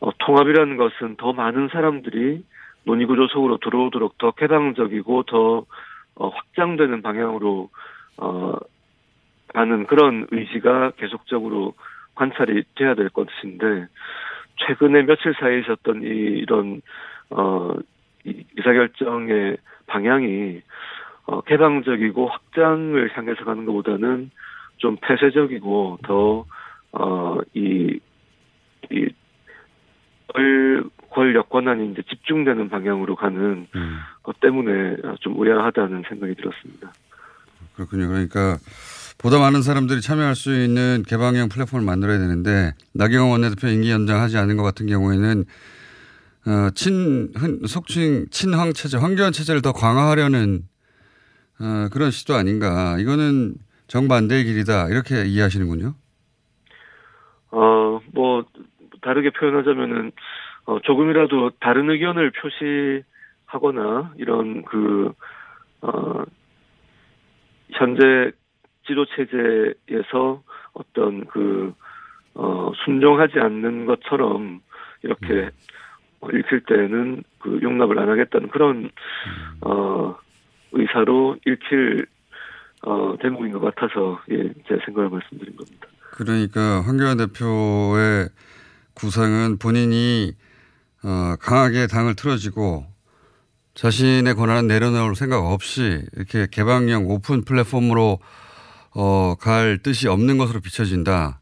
어 0.00 0.10
통합이라는 0.18 0.76
것은 0.76 1.16
더 1.16 1.32
많은 1.32 1.68
사람들이 1.68 2.44
논의 2.84 3.06
구조 3.06 3.26
속으로 3.26 3.58
들어오도록 3.58 4.16
더 4.18 4.30
개방적이고 4.30 5.24
더 5.24 5.66
어, 6.14 6.28
확장되는 6.28 7.02
방향으로 7.02 7.70
어 8.18 8.54
가는 9.48 9.86
그런 9.86 10.26
의지가 10.30 10.92
계속적으로 10.98 11.74
관찰이 12.14 12.64
돼야 12.74 12.94
될 12.94 13.08
것인데 13.08 13.86
최근에 14.56 15.02
며칠 15.02 15.34
사이에 15.38 15.60
있었던 15.60 16.02
이, 16.02 16.06
이런 16.06 16.80
어 17.30 17.74
이, 18.24 18.44
의사결정의 18.56 19.56
방향이 19.86 20.60
어, 21.28 21.42
개방적이고 21.42 22.26
확장을 22.26 23.10
향해서 23.14 23.44
가는 23.44 23.66
것보다는 23.66 24.30
좀 24.78 24.96
폐쇄적이고 24.96 25.98
더, 26.02 26.46
어, 26.92 27.38
이, 27.52 28.00
이, 28.90 29.08
권력 31.10 31.50
권한이 31.50 31.92
이제 31.92 32.02
집중되는 32.08 32.70
방향으로 32.70 33.14
가는 33.16 33.66
음. 33.74 33.98
것 34.22 34.40
때문에 34.40 34.96
좀 35.20 35.34
의아하다는 35.36 36.04
생각이 36.08 36.34
들었습니다. 36.34 36.92
그렇군요. 37.74 38.08
그러니까 38.08 38.56
보다 39.18 39.38
많은 39.38 39.62
사람들이 39.62 40.00
참여할 40.00 40.34
수 40.34 40.54
있는 40.54 41.02
개방형 41.06 41.48
플랫폼을 41.48 41.84
만들어야 41.84 42.18
되는데 42.18 42.72
나경원 42.94 43.32
원내대표 43.32 43.68
임기 43.68 43.90
연장하지 43.90 44.38
않은 44.38 44.56
것 44.56 44.62
같은 44.62 44.86
경우에는 44.86 45.44
어, 46.46 46.70
친, 46.74 47.32
속칭 47.66 48.26
친황 48.30 48.72
체제, 48.72 48.96
황교안 48.96 49.32
체제를 49.32 49.60
더 49.60 49.72
강화하려는 49.72 50.62
어, 51.60 51.88
그런 51.92 52.10
시도 52.10 52.34
아닌가. 52.34 52.96
이거는 52.98 53.54
정반대의 53.88 54.44
길이다. 54.44 54.88
이렇게 54.88 55.24
이해하시는군요. 55.24 55.94
어, 57.50 58.00
뭐, 58.12 58.44
다르게 59.00 59.30
표현하자면은, 59.30 60.12
어, 60.66 60.78
조금이라도 60.80 61.50
다른 61.60 61.90
의견을 61.90 62.32
표시하거나, 62.32 64.14
이런 64.18 64.62
그, 64.64 65.12
어, 65.80 66.22
현재 67.70 68.30
지도체제에서 68.86 70.42
어떤 70.74 71.26
그, 71.26 71.72
어, 72.34 72.72
순종하지 72.84 73.40
않는 73.40 73.86
것처럼 73.86 74.60
이렇게 75.02 75.50
음. 76.22 76.30
읽힐 76.34 76.60
때는 76.60 77.22
그 77.38 77.58
용납을 77.62 77.98
안 77.98 78.08
하겠다는 78.08 78.48
그런, 78.48 78.76
음. 78.76 78.90
어, 79.62 80.16
의사로 80.72 81.36
읽힐 81.46 82.06
어, 82.82 83.16
대목인 83.20 83.52
것 83.52 83.60
같아서 83.60 84.20
예, 84.30 84.52
제 84.68 84.78
생각을 84.84 85.10
말씀드린 85.10 85.56
겁니다. 85.56 85.88
그러니까 86.12 86.82
황교안 86.82 87.16
대표의 87.16 88.28
구상은 88.94 89.58
본인이 89.58 90.32
어, 91.04 91.36
강하게 91.40 91.86
당을 91.86 92.16
틀어지고 92.16 92.86
자신의 93.74 94.34
권한을 94.34 94.66
내려놓을 94.66 95.14
생각 95.14 95.38
없이 95.38 96.02
이렇게 96.16 96.46
개방형 96.50 97.06
오픈 97.06 97.44
플랫폼으로 97.44 98.18
어, 98.96 99.34
갈 99.36 99.78
뜻이 99.78 100.08
없는 100.08 100.38
것으로 100.38 100.60
비춰진다. 100.60 101.40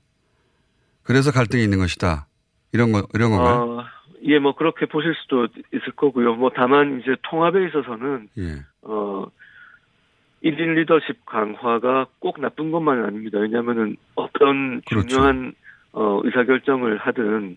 그래서 1.03 1.30
갈등이 1.30 1.62
있는 1.62 1.78
것이다. 1.78 2.26
이런 2.72 2.92
거 2.92 3.07
이런 3.14 3.30
건가요? 3.30 3.78
어, 3.78 3.84
예, 4.24 4.38
뭐 4.38 4.55
그렇게 4.55 4.86
보실 4.86 5.14
수도 5.22 5.46
있을 5.72 5.92
거고요. 5.96 6.34
뭐 6.34 6.51
다만 6.55 7.01
이제 7.01 7.16
통합에 7.22 7.66
있어서는 7.68 8.28
예. 8.38 8.64
어 8.89 9.26
1인 10.45 10.74
리더십 10.74 11.24
강화가 11.26 12.07
꼭 12.18 12.41
나쁜 12.41 12.70
것만은 12.70 13.05
아닙니다. 13.05 13.39
왜냐하면은 13.39 13.97
어떤 14.14 14.80
그렇죠. 14.82 15.09
중요한 15.09 15.53
어 15.93 16.20
의사결정을 16.24 16.99
하든 16.99 17.57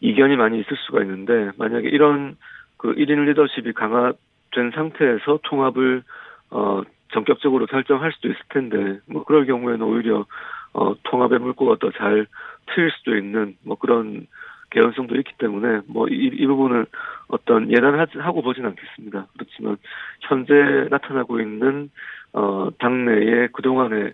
이견이 0.00 0.36
많이 0.36 0.60
있을 0.60 0.76
수가 0.86 1.02
있는데 1.02 1.50
만약에 1.56 1.88
이런 1.88 2.36
그 2.76 2.94
1인 2.94 3.26
리더십이 3.26 3.72
강화된 3.72 4.72
상태에서 4.74 5.40
통합을 5.44 6.02
어 6.50 6.82
전격적으로 7.12 7.66
결정할 7.66 8.12
수도 8.12 8.28
있을 8.28 8.40
텐데 8.48 8.98
뭐 9.06 9.24
그럴 9.24 9.46
경우에는 9.46 9.82
오히려 9.82 10.26
어 10.72 10.94
통합의 11.04 11.38
물꼬가 11.38 11.76
더 11.78 11.90
잘 11.92 12.26
트일 12.74 12.90
수도 12.90 13.16
있는 13.16 13.56
뭐 13.64 13.76
그런 13.76 14.26
개연성도 14.74 15.16
있기 15.16 15.32
때문에 15.38 15.80
뭐이 15.86 16.12
이 16.12 16.46
부분은 16.46 16.86
어떤 17.28 17.70
예단하고 17.70 18.42
보진 18.42 18.66
않겠습니다. 18.66 19.28
그렇지만 19.32 19.76
현재 20.20 20.52
나타나고 20.90 21.40
있는 21.40 21.90
어 22.32 22.68
당내의 22.78 23.48
그동안의 23.52 24.12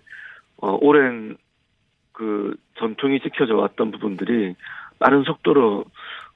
어 0.57 0.77
오랜 0.79 1.37
그 2.13 2.55
전통이 2.77 3.19
지켜져 3.21 3.55
왔던 3.55 3.91
부분들이 3.91 4.55
빠른 4.99 5.23
속도로 5.23 5.85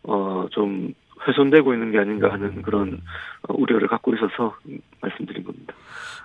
어좀 0.03 0.93
훼손되고 1.27 1.73
있는 1.73 1.91
게 1.91 1.99
아닌가 1.99 2.31
하는 2.31 2.61
그런 2.61 3.01
어, 3.47 3.53
우려를 3.55 3.87
갖고 3.87 4.13
있어서 4.15 4.55
말씀드린 5.01 5.43
겁니다. 5.43 5.73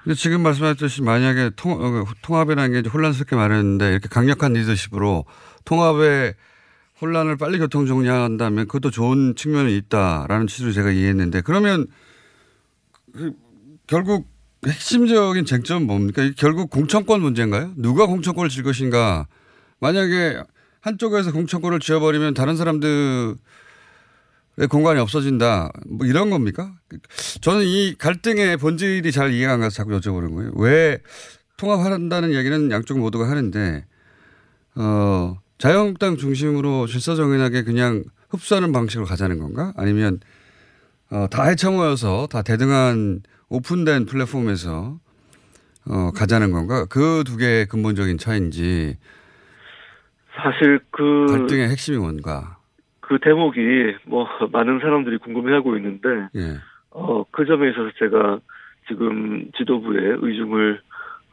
근데 0.03 0.15
지금 0.15 0.43
말씀하셨듯이 0.43 1.03
만약에 1.03 1.51
통, 1.57 1.73
어, 1.73 2.05
통합이라는 2.23 2.83
게 2.83 2.89
혼란스럽게 2.89 3.37
말했는데 3.37 3.91
이렇게 3.93 4.09
강력한 4.11 4.53
리더십으로 4.53 5.25
통합의 5.65 6.35
혼란을 7.01 7.37
빨리 7.37 7.59
교통 7.59 7.87
정리한다면 7.87 8.67
그것도 8.67 8.91
좋은 8.91 9.35
측면이 9.35 9.77
있다라는 9.77 10.47
취지로 10.47 10.73
제가 10.73 10.91
이해했는데 10.91 11.41
그러면 11.41 11.87
그 13.13 13.33
결국 13.87 14.29
핵심적인 14.67 15.47
쟁점은 15.47 15.87
뭡니까? 15.87 16.31
결국 16.37 16.71
공천권 16.71 17.23
문제인가요? 17.23 17.73
누가 17.77 18.07
공천권을 18.07 18.51
질 18.51 18.63
것인가? 18.63 19.27
만약에 19.81 20.43
한쪽에서 20.81 21.33
공천권을 21.33 21.81
쥐어버리면 21.81 22.35
다른 22.35 22.57
사람들의 22.57 23.37
공간이 24.71 25.01
없어진다. 25.01 25.71
뭐 25.87 26.07
이런 26.07 26.29
겁니까? 26.31 26.75
저는 27.41 27.65
이 27.65 27.95
갈등의 27.97 28.59
본질이 28.59 29.11
잘 29.13 29.33
이해가 29.33 29.55
안 29.55 29.61
가서 29.61 29.77
자꾸 29.77 29.99
여쭤보는 29.99 30.35
거예요. 30.35 30.53
왜 30.57 30.99
통합한다는 31.57 32.35
얘기는 32.35 32.71
양쪽 32.71 32.99
모두가 32.99 33.29
하는데, 33.29 33.85
어, 34.77 35.39
자유한국당 35.61 36.17
중심으로 36.17 36.87
질서정연하게 36.87 37.65
그냥 37.65 38.03
흡수하는 38.31 38.73
방식으로 38.73 39.07
가자는 39.07 39.39
건가? 39.39 39.75
아니면, 39.77 40.19
어, 41.13 41.27
다 41.31 41.45
해쳐모여서 41.45 42.29
다 42.29 42.41
대등한 42.43 43.21
오픈된 43.51 44.07
플랫폼에서 44.07 44.99
어, 45.87 46.11
가자는 46.15 46.51
건가? 46.53 46.87
그 46.87 47.25
두 47.25 47.37
개의 47.37 47.67
근본적인 47.67 48.17
차이인지. 48.17 48.97
사실 50.37 50.81
그 50.91 51.27
갈등의 51.29 51.69
핵심이 51.69 51.99
뭔가. 51.99 52.57
그 53.01 53.19
대목이 53.21 53.61
뭐 54.07 54.27
많은 54.53 54.79
사람들이 54.79 55.19
궁금해하고 55.19 55.77
있는데 55.77 56.09
예. 56.37 56.57
어, 56.91 57.25
그 57.33 57.45
점에 57.45 57.69
있어서 57.71 57.91
제가 57.99 58.39
지금 58.89 59.51
지도부의 59.59 60.19
의중을 60.23 60.81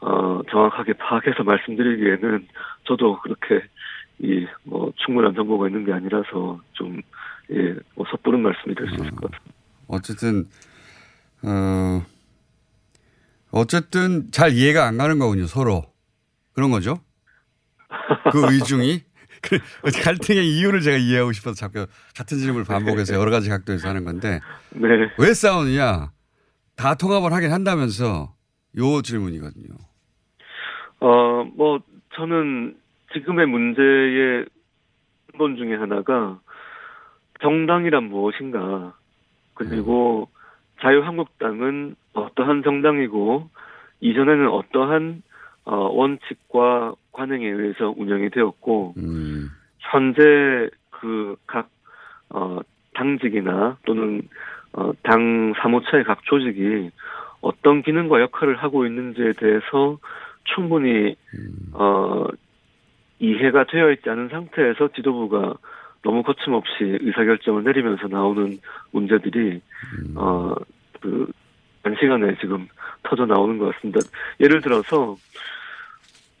어, 0.00 0.42
정확하게 0.50 0.94
파악해서 0.94 1.44
말씀드리기에는 1.44 2.46
저도 2.84 3.20
그렇게 3.20 3.64
이 4.20 4.46
뭐 4.64 4.92
충분한 4.96 5.34
정보가 5.34 5.68
있는 5.68 5.84
게 5.84 5.92
아니라서 5.92 6.60
좀 6.72 7.00
예, 7.50 7.74
뭐 7.94 8.04
섣부른 8.10 8.42
말씀이 8.42 8.74
될 8.74 8.88
수 8.88 8.94
있을 8.94 9.10
것 9.12 9.30
같습니다. 9.30 9.54
어쨌든 9.86 10.44
어 11.42 12.02
어쨌든 13.50 14.30
잘 14.30 14.52
이해가 14.52 14.86
안 14.86 14.98
가는 14.98 15.18
거군요 15.18 15.46
서로 15.46 15.84
그런 16.52 16.70
거죠. 16.70 17.00
그 18.32 18.42
의중이 18.52 19.02
그 19.40 19.58
갈등의 20.02 20.46
이유를 20.58 20.80
제가 20.82 20.96
이해하고 20.98 21.32
싶어서 21.32 21.54
자꾸 21.54 21.86
같은 22.16 22.38
질문을 22.38 22.64
반복해서 22.64 23.14
여러 23.14 23.30
가지 23.30 23.48
각도에서 23.48 23.88
하는 23.88 24.04
건데 24.04 24.40
네. 24.70 24.88
왜 25.18 25.32
싸우느냐 25.32 26.10
다 26.76 26.94
통합을 26.96 27.32
하긴 27.32 27.52
한다면서 27.52 28.34
요 28.76 29.02
질문이거든요. 29.02 29.74
어, 31.00 31.44
뭐, 31.56 31.78
저는 32.16 32.76
지금의 33.12 33.46
문제의 33.46 34.46
근본 35.30 35.56
중에 35.56 35.74
하나가 35.74 36.38
정당이란 37.40 38.04
무엇인가, 38.04 38.94
그리고 39.54 40.28
자유한국당은 40.80 41.94
어떠한 42.12 42.62
정당이고, 42.62 43.48
이전에는 44.00 44.48
어떠한 44.48 45.22
어, 45.64 45.76
원칙과 45.92 46.94
관행에 47.12 47.46
의해서 47.46 47.92
운영이 47.96 48.30
되었고, 48.30 48.94
현재 49.80 50.70
그 50.90 51.36
각, 51.46 51.68
어, 52.30 52.60
당직이나 52.94 53.76
또는 53.84 54.22
어, 54.72 54.92
당 55.02 55.54
사무처의 55.60 56.04
각 56.04 56.24
조직이 56.24 56.90
어떤 57.40 57.82
기능과 57.82 58.20
역할을 58.20 58.56
하고 58.56 58.86
있는지에 58.86 59.32
대해서 59.32 59.98
충분히 60.44 61.16
어 61.72 62.26
이해가 63.20 63.64
되어 63.64 63.90
있지 63.92 64.08
않은 64.10 64.28
상태에서 64.28 64.88
지도부가 64.94 65.54
너무 66.02 66.22
거침없이 66.22 66.98
의사결정을 67.00 67.64
내리면서 67.64 68.06
나오는 68.08 68.58
문제들이 68.92 69.60
어그 70.14 71.30
단시간에 71.82 72.36
지금 72.40 72.68
터져 73.02 73.26
나오는 73.26 73.58
것 73.58 73.74
같습니다. 73.74 74.00
예를 74.40 74.60
들어서 74.60 75.16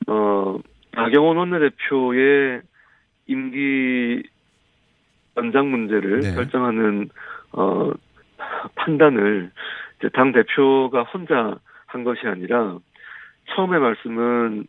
어 0.06 0.58
나경원 0.92 1.36
원내대표의 1.36 2.62
임기 3.26 4.22
연장 5.36 5.70
문제를 5.70 6.34
결정하는 6.34 7.08
어 7.52 7.90
판단을 8.74 9.50
이제 9.98 10.08
당 10.10 10.32
대표가 10.32 11.02
혼자 11.02 11.56
한 11.86 12.04
것이 12.04 12.26
아니라 12.26 12.78
처음에 13.54 13.78
말씀은 13.78 14.66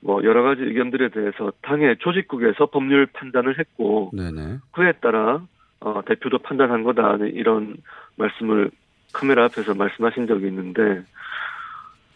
뭐 0.00 0.22
여러 0.24 0.42
가지 0.42 0.62
의견들에 0.62 1.08
대해서 1.08 1.52
당의 1.62 1.96
조직국에서 1.98 2.66
법률 2.66 3.06
판단을 3.06 3.58
했고 3.58 4.10
네네. 4.14 4.58
그에 4.72 4.92
따라 5.00 5.42
어, 5.80 6.02
대표도 6.06 6.38
판단한 6.38 6.84
거다 6.84 7.16
이런 7.32 7.76
말씀을 8.16 8.70
카메라 9.12 9.44
앞에서 9.44 9.74
말씀하신 9.74 10.26
적이 10.26 10.46
있는데 10.48 11.02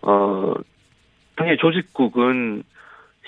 어, 0.02 0.54
당의 1.36 1.56
조직국은 1.58 2.62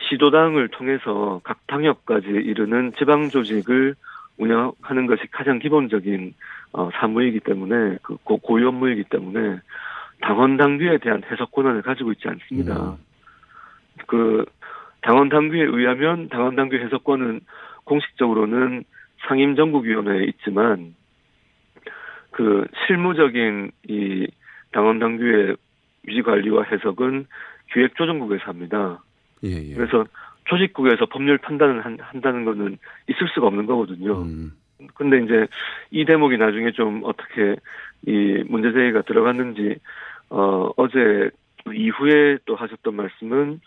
시도당을 0.08 0.68
통해서 0.68 1.40
각 1.44 1.66
당역까지 1.66 2.26
이르는 2.26 2.92
지방 2.98 3.28
조직을 3.28 3.94
운영하는 4.38 5.06
것이 5.06 5.22
가장 5.30 5.58
기본적인 5.58 6.34
어, 6.72 6.90
사무이기 6.94 7.40
때문에 7.40 7.98
그 8.02 8.16
고, 8.24 8.38
고유 8.38 8.68
업무이기 8.68 9.04
때문에 9.04 9.60
당원 10.20 10.56
당규에 10.56 10.98
대한 10.98 11.22
해석 11.30 11.52
권한을 11.52 11.82
가지고 11.82 12.12
있지 12.12 12.28
않습니다. 12.28 12.96
그 14.06 14.44
당원 15.02 15.28
당규에 15.28 15.62
의하면 15.62 16.28
당원 16.28 16.56
당규 16.56 16.76
해석권은 16.76 17.40
공식적으로는 17.84 18.84
상임정국위원회에 19.28 20.24
있지만 20.24 20.94
그 22.30 22.66
실무적인 22.86 23.70
이 23.88 24.26
당원 24.72 24.98
당규의 24.98 25.56
유지 26.08 26.22
관리와 26.22 26.64
해석은 26.64 27.26
기획조정국에서 27.72 28.44
합니다. 28.44 29.02
예, 29.44 29.70
예. 29.70 29.74
그래서 29.74 30.04
조직국에서 30.44 31.06
법률 31.06 31.38
판단을 31.38 31.84
한, 31.84 31.98
한다는 32.00 32.44
거는 32.44 32.78
있을 33.08 33.28
수가 33.34 33.46
없는 33.46 33.66
거거든요. 33.66 34.22
음. 34.22 34.52
근데 34.94 35.22
이제 35.22 35.46
이 35.90 36.04
대목이 36.04 36.36
나중에 36.38 36.72
좀 36.72 37.02
어떻게 37.04 37.56
이 38.06 38.42
문제 38.48 38.72
제기가 38.72 39.02
들어갔는지 39.02 39.76
어 40.30 40.70
어제 40.76 41.30
이후에 41.72 42.38
또 42.44 42.56
하셨던 42.56 42.94
말씀은 42.94 43.60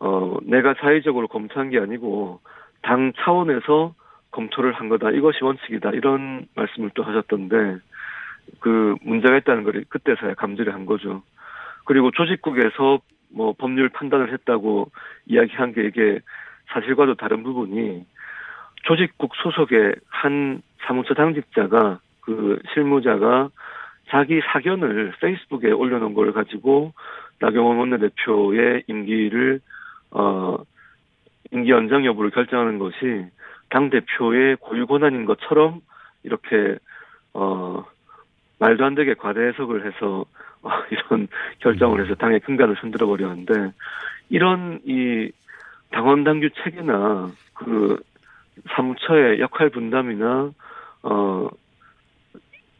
어 0.00 0.36
내가 0.42 0.74
사회적으로 0.74 1.28
검토한 1.28 1.70
게 1.70 1.78
아니고 1.78 2.40
당 2.82 3.12
차원에서 3.16 3.94
검토를 4.30 4.72
한 4.72 4.88
거다 4.88 5.10
이것이 5.10 5.44
원칙이다 5.44 5.90
이런 5.90 6.46
말씀을 6.54 6.90
또 6.94 7.04
하셨던데 7.04 7.78
그 8.60 8.96
문제가 9.02 9.36
있다는 9.36 9.62
걸 9.62 9.84
그때서야 9.88 10.34
감지를 10.34 10.74
한 10.74 10.86
거죠. 10.86 11.22
그리고 11.84 12.10
조직국에서 12.10 13.00
뭐 13.28 13.54
법률 13.56 13.88
판단을 13.88 14.32
했다고 14.32 14.90
이야기한 15.26 15.72
게 15.72 15.84
이게 15.84 16.20
사실과도 16.68 17.14
다른 17.14 17.42
부분이 17.42 18.04
조직국 18.84 19.34
소속의 19.36 19.94
한 20.08 20.62
사무처 20.86 21.14
당직자가 21.14 22.00
그 22.20 22.58
실무자가 22.72 23.50
자기 24.12 24.42
사견을 24.52 25.14
페이스북에 25.20 25.70
올려놓은 25.70 26.12
걸 26.12 26.32
가지고 26.32 26.92
나경원 27.40 27.78
원내대표의 27.78 28.84
임기를 28.86 29.60
어 30.10 30.58
임기 31.50 31.70
연장 31.70 32.04
여부를 32.04 32.30
결정하는 32.30 32.78
것이 32.78 33.24
당 33.70 33.88
대표의 33.88 34.56
고유 34.56 34.86
권한인 34.86 35.24
것처럼 35.24 35.80
이렇게 36.24 36.76
어 37.32 37.86
말도 38.58 38.84
안 38.84 38.94
되게 38.94 39.14
과대 39.14 39.40
해석을 39.40 39.86
해서 39.86 40.26
어, 40.60 40.70
이런 40.92 41.26
결정을 41.60 42.04
해서 42.04 42.14
당의 42.14 42.40
근간을 42.40 42.74
흔들어 42.74 43.06
버렸는데 43.06 43.72
이런 44.28 44.80
이 44.84 45.32
당원 45.90 46.22
당규 46.22 46.50
체계나 46.62 47.30
그 47.54 47.98
사무처의 48.76 49.40
역할 49.40 49.70
분담이나 49.70 50.50
어 51.02 51.48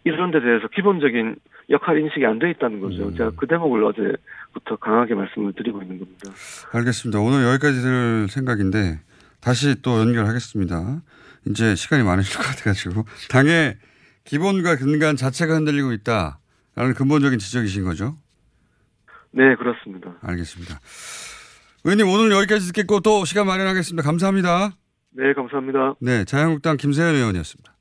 이런 0.05 0.31
데 0.31 0.41
대해서 0.41 0.67
기본적인 0.69 1.37
역할 1.71 1.99
인식이 1.99 2.27
안 2.27 2.39
돼 2.39 2.51
있다는 2.51 2.81
거죠. 2.81 3.15
제가 3.15 3.31
그 3.37 3.47
대목을 3.47 3.85
어제부터 3.85 4.77
강하게 4.81 5.15
말씀을 5.15 5.53
드리고 5.53 5.81
있는 5.83 5.99
겁니다. 6.01 6.31
알겠습니다. 6.73 7.21
오늘 7.21 7.45
여기까지 7.47 7.81
들 7.81 8.27
생각인데 8.29 9.01
다시 9.41 9.81
또 9.83 9.99
연결하겠습니다. 10.01 11.03
이제 11.47 11.75
시간이 11.75 12.03
많으실 12.03 12.37
것 12.37 12.43
같아가지고 12.45 13.05
당의 13.31 13.77
기본과 14.25 14.77
근간 14.77 15.17
자체가 15.17 15.55
흔들리고 15.55 15.93
있다라는 15.93 16.95
근본적인 16.97 17.39
지적이신 17.39 17.85
거죠? 17.85 18.17
네, 19.31 19.55
그렇습니다. 19.57 20.15
알겠습니다. 20.23 20.79
의원님 21.85 22.09
오늘 22.09 22.31
여기까지 22.33 22.67
듣겠고 22.69 23.01
또 23.01 23.25
시간 23.25 23.47
마련하겠습니다. 23.47 24.07
감사합니다. 24.07 24.73
네, 25.11 25.33
감사합니다. 25.33 25.95
네, 26.01 26.25
자유한국당 26.25 26.77
김세현 26.77 27.15
의원이었습니다. 27.15 27.73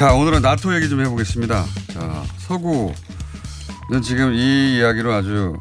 자, 0.00 0.14
오늘은 0.14 0.40
나토 0.40 0.74
얘기 0.76 0.88
좀 0.88 1.02
해보겠습니다. 1.02 1.62
자, 1.92 2.24
서구는 2.38 2.94
지금 4.02 4.32
이 4.32 4.78
이야기로 4.78 5.12
아주 5.12 5.58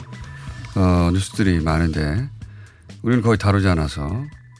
어, 0.77 1.11
뉴스들이 1.11 1.59
많은데 1.59 2.29
우리는 3.01 3.21
거의 3.21 3.37
다루지 3.37 3.67
않아서 3.67 4.09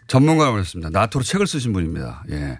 전문가를 0.08 0.52
모셨습니다. 0.52 0.90
나토로 0.90 1.24
책을 1.24 1.48
쓰신 1.48 1.72
분입니다. 1.72 2.26
예. 2.30 2.60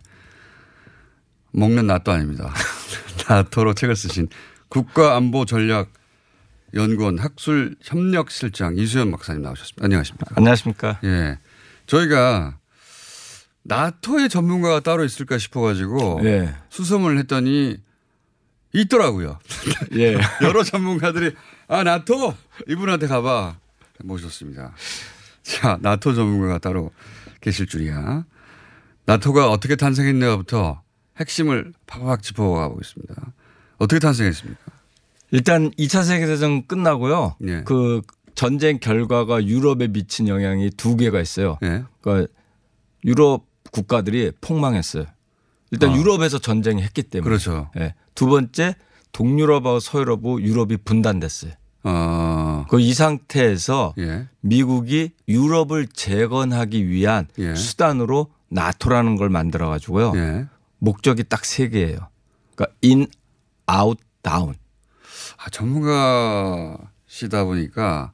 먹는 1.52 1.88
나토 1.88 2.10
아닙니다. 2.10 2.54
나토로 3.28 3.74
책을 3.74 3.98
쓰신 3.98 4.30
국가안보전략 4.70 5.92
연구원 6.74 7.20
학술협력실장 7.20 8.78
이수연 8.78 9.12
박사님 9.12 9.42
나오셨습니다. 9.42 9.84
안녕하십니까. 9.84 10.36
안녕하십니까. 10.38 11.00
예. 11.04 11.38
저희가 11.86 12.59
나토의 13.70 14.30
전문가가 14.30 14.80
따로 14.80 15.06
있을까 15.06 15.38
싶어가지고 15.38 16.22
예. 16.24 16.54
수소문을 16.70 17.20
했더니 17.20 17.78
있더라고요. 18.74 19.40
예. 19.96 20.18
여러 20.42 20.64
전문가들이 20.64 21.36
아 21.68 21.84
나토 21.84 22.36
이분한테 22.68 23.08
가봐 23.08 23.58
모셨습니다. 24.04 24.74
자 25.44 25.78
나토 25.82 26.14
전문가가 26.14 26.58
따로 26.58 26.92
계실 27.42 27.68
줄이야. 27.68 28.26
나토가 29.06 29.50
어떻게 29.50 29.76
탄생했냐부터 29.76 30.82
핵심을 31.18 31.74
팍팍 31.86 32.24
짚어가 32.24 32.70
보겠습니다. 32.70 33.34
어떻게 33.78 34.00
탄생했습니까? 34.00 34.60
일단 35.32 35.70
2차 35.72 36.04
세계대전 36.04 36.66
끝나고요. 36.66 37.36
예. 37.48 37.62
그 37.66 38.02
전쟁 38.34 38.80
결과가 38.80 39.46
유럽에 39.46 39.90
미친 39.90 40.28
영향이 40.28 40.72
두 40.72 40.96
개가 40.96 41.22
있어요. 41.22 41.60
예. 41.62 41.84
그러니까 42.02 42.32
유럽 43.06 43.49
국가들이 43.72 44.32
폭망했어요. 44.42 45.06
일단 45.72 45.92
아. 45.92 45.96
유럽에서 45.96 46.40
전쟁이 46.40 46.82
했기 46.82 47.04
때문에. 47.04 47.28
그렇죠. 47.28 47.70
예. 47.78 47.94
두 48.16 48.28
번째 48.28 48.76
동유럽하고 49.12 49.80
서유럽하고 49.80 50.42
유럽이 50.42 50.78
분단됐어요. 50.78 51.52
어. 51.84 52.66
그이 52.70 52.94
상태에서 52.94 53.94
예. 54.00 54.28
미국이 54.42 55.12
유럽을 55.28 55.88
재건하기 55.88 56.90
위한 56.90 57.28
예. 57.38 57.56
수단으로 57.56 58.28
나토라는 58.50 59.16
걸 59.16 59.30
만들어 59.30 59.70
가지고요. 59.70 60.14
예. 60.16 60.48
목적이 60.80 61.24
딱 61.26 61.46
세 61.46 61.70
개예요. 61.70 62.10
그러니까 62.56 62.76
in, 62.82 63.08
out, 63.66 63.98
down. 64.22 64.56
아, 65.38 65.50
전문가시다 65.50 67.46
보니까 67.46 68.12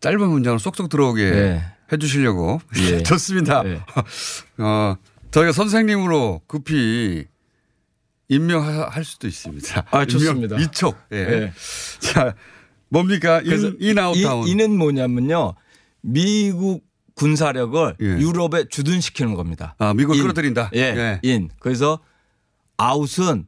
짧은 0.00 0.28
문장으로 0.28 0.58
쏙쏙 0.58 0.88
들어오게 0.88 1.30
네. 1.30 1.62
해 1.92 1.98
주시려고 1.98 2.60
예. 2.78 3.02
좋습니다. 3.04 3.62
네. 3.62 3.80
어, 4.58 4.96
저희가 5.30 5.52
선생님으로 5.52 6.42
급히 6.46 7.26
임명할 8.28 9.04
수도 9.04 9.26
있습니다. 9.28 9.84
아, 9.90 10.04
좋습니다. 10.06 10.58
위촉. 10.58 10.96
예. 11.12 11.16
예. 11.16 11.52
자, 12.00 12.34
뭡니까? 12.88 13.40
in, 13.44 13.76
in, 13.78 13.98
out, 13.98 14.16
이- 14.16 14.22
down. 14.22 14.48
in은 14.48 14.76
뭐냐면요. 14.78 15.54
미국 16.00 16.82
군사력을 17.14 17.96
예. 18.00 18.04
유럽에 18.06 18.64
주둔시키는 18.70 19.34
겁니다. 19.34 19.74
아, 19.78 19.92
미국을 19.92 20.16
in. 20.16 20.22
끌어들인다? 20.22 20.70
예, 20.74 20.78
예. 20.80 21.20
in. 21.22 21.50
그래서 21.60 21.98
아웃은 22.78 23.46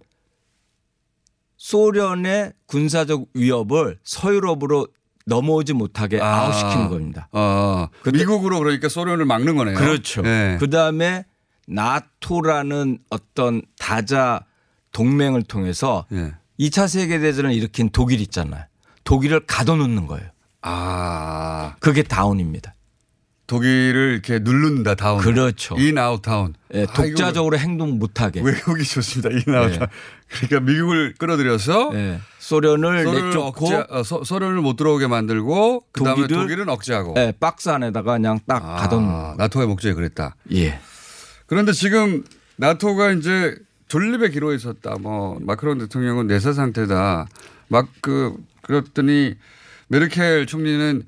소련의 1.57 2.53
군사적 2.66 3.26
위협을 3.32 3.99
서유럽으로 4.05 4.86
넘어오지 5.27 5.72
못하게 5.72 6.20
아. 6.20 6.43
out시키는 6.43 6.89
겁니다. 6.89 7.29
어, 7.33 7.89
미국으로 8.12 8.59
그러니까 8.59 8.89
소련을 8.89 9.25
막는 9.25 9.57
거네요. 9.57 9.77
그렇죠. 9.77 10.22
예. 10.25 10.57
그 10.61 10.70
다음에 10.70 11.25
나토라는 11.66 12.99
어떤 13.11 13.62
다자 13.79 14.45
동맹을 14.93 15.43
통해서 15.45 16.07
예. 16.12 16.35
2차 16.61 16.89
세계대전을 16.89 17.53
일으킨 17.53 17.91
독일 17.91 18.20
있잖아요. 18.20 18.64
독일을 19.05 19.41
가둬놓는 19.47 20.07
거예요. 20.07 20.29
아. 20.62 21.75
그게 21.81 22.03
down입니다. 22.03 22.74
독일을 23.59 24.12
이렇게 24.14 24.38
누른다, 24.40 24.94
down. 24.97 25.20
그렇죠. 25.20 25.76
in, 25.78 25.97
out, 25.99 26.20
down. 26.22 26.55
예, 26.74 26.82
아, 26.88 26.92
독자적으로 26.92 27.57
행동 27.59 27.98
못하게. 27.98 28.40
외우기 28.43 28.82
좋습니다. 28.84 29.30
in, 29.30 29.55
out, 29.55 29.72
예. 29.74 29.78
그러니까 30.28 30.61
미국을 30.72 31.14
끌어들여서 31.16 31.90
예, 31.94 32.20
소련을 32.40 33.05
내쫓고 33.05 33.66
억제, 33.66 33.86
어, 33.88 34.02
소, 34.02 34.24
소련을 34.24 34.57
못 34.61 34.76
들어오게 34.76 35.07
만들고 35.07 35.84
그다음에 35.92 36.22
독일을- 36.26 36.28
독일은 36.42 36.68
억제하고. 36.68 37.14
예, 37.18 37.32
박스 37.38 37.68
안에다가 37.68 38.12
그냥 38.14 38.40
딱 38.46 38.64
아, 38.64 38.74
가둬놓는. 38.76 39.36
나토의 39.36 39.68
목적이 39.68 39.94
그랬다. 39.94 40.34
예. 40.52 40.78
그런데 41.46 41.72
지금 41.72 42.24
나토가 42.57 43.12
이제 43.12 43.55
존립의 43.88 44.32
기로에 44.32 44.57
있었다. 44.57 44.96
뭐 45.00 45.38
마크론 45.40 45.78
대통령은 45.78 46.26
내사 46.26 46.52
상태다. 46.52 47.26
막 47.68 47.86
그 48.00 48.34
그랬더니 48.62 49.34
메르켈 49.88 50.46
총리는 50.46 51.02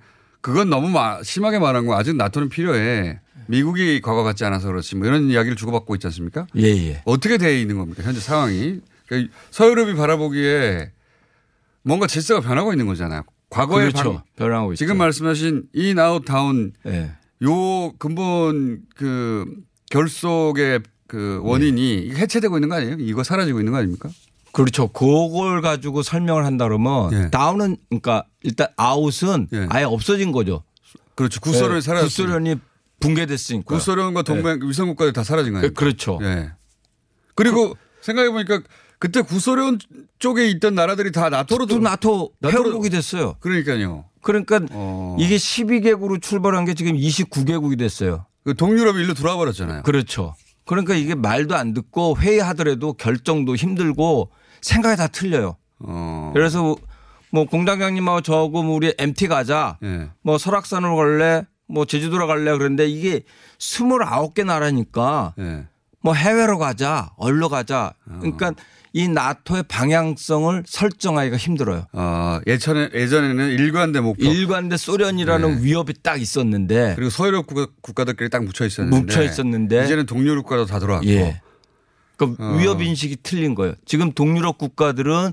그건 0.47 0.71
너무 0.71 0.89
마- 0.89 1.21
심하게 1.25 1.59
말한 1.59 1.87
거 1.87 1.97
아직 1.99 2.15
나토는 2.15 2.51
필요해. 2.51 3.19
미국이 3.49 4.01
과거 4.01 4.23
같지 4.23 4.45
않아서 4.45 4.69
그렇지 4.69 4.95
뭐 4.95 5.09
이런 5.09 5.29
이야기를 5.29 5.57
주고받고 5.57 5.97
있지 5.97 6.07
않습니까? 6.07 6.47
예, 6.57 6.63
예. 6.63 7.03
어떻게 7.05 7.37
돼 7.37 7.61
있는 7.61 7.77
겁니까? 7.79 8.05
현재 8.05 8.21
상황이. 8.21 8.79
그러니까 9.09 9.33
서유럽이 9.51 9.97
바라보기에 9.97 10.93
뭔가 11.83 12.07
질서가 12.07 12.41
변하고 12.47 12.73
있는 12.73 12.87
거잖아요. 12.87 13.23
과거에 13.51 13.89
그렇죠. 13.91 14.13
방- 14.15 14.23
변하고 14.37 14.73
있죠. 14.73 14.79
지금 14.79 14.99
말씀하신 14.99 15.65
in 15.73 15.99
out 15.99 16.25
down 16.25 16.73
예. 16.87 17.11
요 17.43 17.93
근본 17.99 18.83
그 18.95 19.47
결속의 19.91 20.81
그 21.09 21.41
원인이 21.43 21.95
이게 22.03 22.17
해체되고 22.19 22.57
있는 22.57 22.69
거 22.69 22.77
아니에요? 22.77 22.97
이거 23.01 23.25
사라지고 23.25 23.59
있는 23.59 23.73
거 23.73 23.79
아닙니까? 23.79 24.09
그렇죠. 24.57 24.89
그걸 24.89 25.61
가지고 25.61 26.03
설명을 26.03 26.47
한다 26.47 26.65
그러면 26.65 27.13
예. 27.13 27.31
down은 27.31 27.77
그러니까 27.91 28.25
일단 28.43 28.69
아웃은 28.77 29.49
아예 29.69 29.85
없어진 29.85 30.33
거죠. 30.33 30.63
그렇죠. 31.15 31.43
구소련이 31.43 31.77
예, 31.77 31.81
사라졌어요. 31.83 32.09
구소련이 32.09 32.57
붕괴됐으니까. 32.99 33.75
구소련과 33.75 34.23
동맹 34.23 34.61
위성 34.63 34.89
국가들 34.89 35.13
다 35.13 35.25
사라진 35.25 35.53
거 35.53 35.59
아니에요? 35.59 35.75
그렇죠. 35.75 36.19
예. 36.23 36.53
그리고 37.35 37.77
생각해 38.01 38.31
보니까 38.31 38.63
그때 38.99 39.21
구소련 39.21 39.79
쪽에 40.19 40.49
있던 40.49 40.75
나라들이 40.75 41.13
다 41.13 41.29
나토로 41.29 41.67
또 41.67 41.79
나토 41.79 42.33
회원국이 42.43 42.89
됐어요. 42.89 43.37
그러니까요. 43.41 44.07
그러니까 44.23 44.61
어. 44.71 45.19
이게 45.21 45.37
12개국으로 45.37 46.23
출발한 46.23 46.65
게 46.65 46.73
지금 46.73 46.95
29개국이 46.95 47.79
됐어요. 47.79 48.25
그 48.43 48.55
동유럽이 48.55 49.03
일로 49.03 49.13
돌아와 49.13 49.37
버렸잖아요. 49.37 49.83
그렇죠. 49.83 50.35
그러니까 50.65 50.95
이게 50.95 51.15
말도 51.15 51.55
안 51.55 51.75
듣고 51.75 52.17
회의하더라도 52.19 52.95
결정도 52.95 53.55
힘들고 53.55 54.31
생각이 54.67 54.97
다 54.97 55.07
틀려요. 55.07 55.57
어. 55.79 56.31
그래서 56.35 56.77
뭐 57.31 57.45
공장장님하고 57.45 58.21
저하고 58.23 58.63
뭐 58.63 58.77
우리 58.77 58.93
MT 58.99 59.29
가자. 59.29 59.79
예. 59.83 60.09
뭐 60.23 60.39
설악산으로 60.39 60.97
갈래? 60.97 61.45
뭐 61.69 61.85
제주도로 61.85 62.27
갈래? 62.27 62.57
그런데 62.57 62.87
이게 62.87 63.23
29개 63.59 64.45
나라니까 64.45 65.35
예. 65.39 65.65
뭐 66.01 66.15
해외로 66.15 66.59
가자. 66.59 67.11
얼로 67.17 67.49
가자. 67.49 67.95
어. 68.09 68.19
그러니까 68.21 68.53
이 68.93 69.09
나토의 69.09 69.65
방향성을 69.69 70.65
설정하기가 70.67 71.37
힘들어요. 71.37 71.87
어, 71.93 72.41
예전에 72.47 72.89
예전에는 72.95 73.51
일관된 73.51 74.03
목표. 74.03 74.25
일관된 74.25 74.79
소련이라는 74.79 75.57
네. 75.57 75.63
위협이 75.63 75.95
딱 76.03 76.21
있었는데 76.21 76.95
그리고 76.97 77.11
서유럽 77.11 77.47
국가, 77.47 77.67
국가들끼리 77.83 78.31
딱 78.31 78.43
묻혀 78.45 78.65
있었는데 78.65 78.99
묻혀 78.99 79.23
있었는데 79.23 79.85
이제는 79.85 80.07
동유럽 80.07 80.45
국가도 80.45 80.65
다 80.65 80.79
들어왔고 80.79 81.07
예. 81.09 81.43
그러니까 82.17 82.45
어. 82.45 82.57
위협 82.57 82.83
인식이 82.83 83.19
틀린 83.23 83.55
거예요. 83.55 83.75
지금 83.85 84.13
동유럽 84.13 84.59
국가들은 84.59 85.33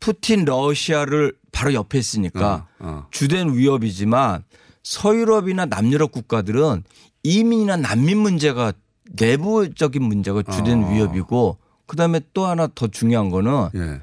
푸틴 0.00 0.44
러시아를 0.44 1.34
바로 1.52 1.74
옆에 1.74 1.98
있으니까 1.98 2.66
어, 2.78 2.86
어. 2.86 3.06
주된 3.10 3.54
위협이지만 3.54 4.44
서유럽이나 4.82 5.66
남유럽 5.66 6.10
국가들은 6.12 6.84
이민이나 7.22 7.76
난민 7.76 8.18
문제가 8.18 8.72
내부적인 9.12 10.02
문제가 10.02 10.42
주된 10.42 10.84
어. 10.84 10.90
위협이고 10.92 11.58
그다음에 11.86 12.20
또 12.32 12.46
하나 12.46 12.68
더 12.74 12.86
중요한 12.86 13.30
거는 13.30 13.68
예. 13.74 14.00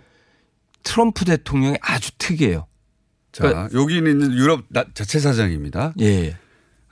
트럼프 0.84 1.26
대통령이 1.26 1.78
아주 1.82 2.12
특이해요. 2.18 2.68
자, 3.32 3.70
여기 3.74 3.98
있는 3.98 4.34
유럽 4.34 4.64
나- 4.70 4.86
자체 4.94 5.20
사정입니다. 5.20 5.94
예. 6.02 6.38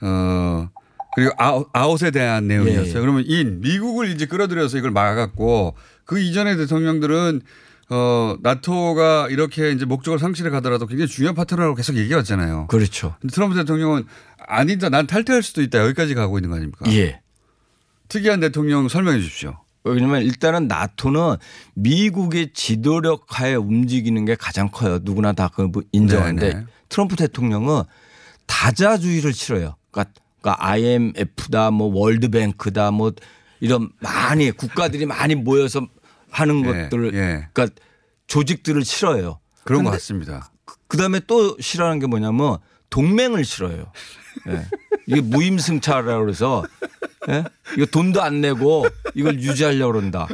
어, 0.00 0.68
그리고 1.16 1.32
아웃, 1.38 1.66
아웃에 1.72 2.10
대한 2.10 2.46
내용이었어요. 2.46 2.84
예, 2.84 2.94
예. 2.94 3.00
그러면 3.00 3.24
in 3.26 3.60
미국을 3.62 4.10
이제 4.10 4.26
끌어들여서 4.26 4.76
이걸 4.76 4.90
막았고 4.90 5.74
그 6.04 6.20
이전의 6.20 6.58
대통령들은 6.58 7.40
어 7.88 8.36
나토가 8.42 9.28
이렇게 9.30 9.70
이제 9.70 9.86
목적을 9.86 10.18
상실해 10.18 10.50
가더라도 10.50 10.86
굉장히 10.86 11.08
중요한 11.08 11.34
파트너라고 11.34 11.74
계속 11.74 11.96
얘기해왔잖아요. 11.96 12.66
그렇죠. 12.66 13.16
트럼프 13.32 13.56
대통령은 13.56 14.04
아니다, 14.46 14.90
난 14.90 15.06
탈퇴할 15.06 15.42
수도 15.42 15.62
있다 15.62 15.78
여기까지 15.78 16.14
가고 16.14 16.36
있는 16.36 16.50
거 16.50 16.56
아닙니까? 16.56 16.84
예. 16.92 17.20
특이한 18.08 18.40
대통령 18.40 18.86
설명해 18.88 19.18
주십시오. 19.20 19.56
왜냐면 19.84 20.20
일단은 20.22 20.68
나토는 20.68 21.36
미국의 21.74 22.50
지도력 22.52 23.40
하에 23.40 23.54
움직이는 23.54 24.26
게 24.26 24.34
가장 24.34 24.68
커요. 24.70 24.98
누구나 25.02 25.32
다 25.32 25.48
그 25.48 25.70
인정하는데 25.92 26.52
네네. 26.52 26.66
트럼프 26.90 27.16
대통령은 27.16 27.84
다자주의를 28.46 29.32
싫어요. 29.32 29.76
그러니까, 29.90 30.12
그러니까 30.46 30.64
IMF다 30.64 31.72
뭐 31.72 31.90
월드뱅크다 31.92 32.92
뭐 32.92 33.12
이런 33.58 33.90
많이 33.98 34.52
국가들이 34.52 35.04
많이 35.04 35.34
모여서 35.34 35.88
하는 36.30 36.64
예, 36.64 36.84
것들을 36.84 37.14
예. 37.14 37.48
그러니까 37.52 37.80
조직들을 38.28 38.84
싫어해요. 38.84 39.40
그런 39.64 39.82
것 39.82 39.90
같습니다. 39.90 40.52
그 40.86 40.96
다음에 40.96 41.20
또 41.26 41.56
싫어하는 41.58 41.98
게 41.98 42.06
뭐냐면 42.06 42.58
동맹을 42.90 43.44
싫어해요. 43.44 43.90
예. 44.48 44.66
이게 45.06 45.20
무임승차라고 45.20 46.24
그래서 46.24 46.64
예? 47.28 47.44
이거 47.76 47.86
돈도 47.86 48.22
안 48.22 48.40
내고 48.40 48.86
이걸 49.14 49.40
유지하려고 49.40 49.94
그런다. 49.94 50.28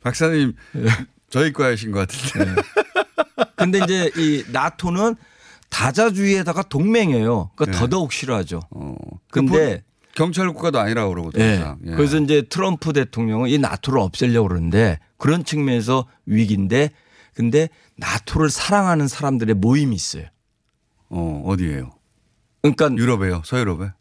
박사님 0.00 0.54
예. 0.76 0.88
저희 1.30 1.52
과이신 1.52 1.92
것 1.92 2.08
같은데. 2.08 2.62
근데 3.54 3.78
이제 3.84 4.10
이 4.16 4.44
나토는 4.50 5.14
다자주의에다가 5.70 6.62
동맹이에요. 6.62 7.50
그러니까 7.54 7.64
네. 7.66 7.72
더더욱 7.72 8.12
싫어하죠. 8.12 8.60
근데 9.30 9.52
근데 9.52 9.84
경찰 10.14 10.50
국가도 10.52 10.78
아니라고 10.78 11.10
그러거든요. 11.10 11.44
예. 11.44 11.74
예. 11.86 11.94
그래서 11.94 12.18
이제 12.18 12.42
트럼프 12.42 12.92
대통령은 12.92 13.50
이 13.50 13.58
나토를 13.58 14.00
없애려고 14.00 14.48
그러는데 14.48 14.98
그런 15.18 15.44
측면에서 15.44 16.06
위기인데 16.24 16.90
근데 17.34 17.68
나토를 17.98 18.48
사랑하는 18.48 19.08
사람들의 19.08 19.56
모임이 19.56 19.94
있어요. 19.94 20.24
어, 21.10 21.42
어디예요? 21.46 21.92
그러니까 22.62 22.90
유럽에요. 22.96 23.42
서유럽에. 23.44 23.92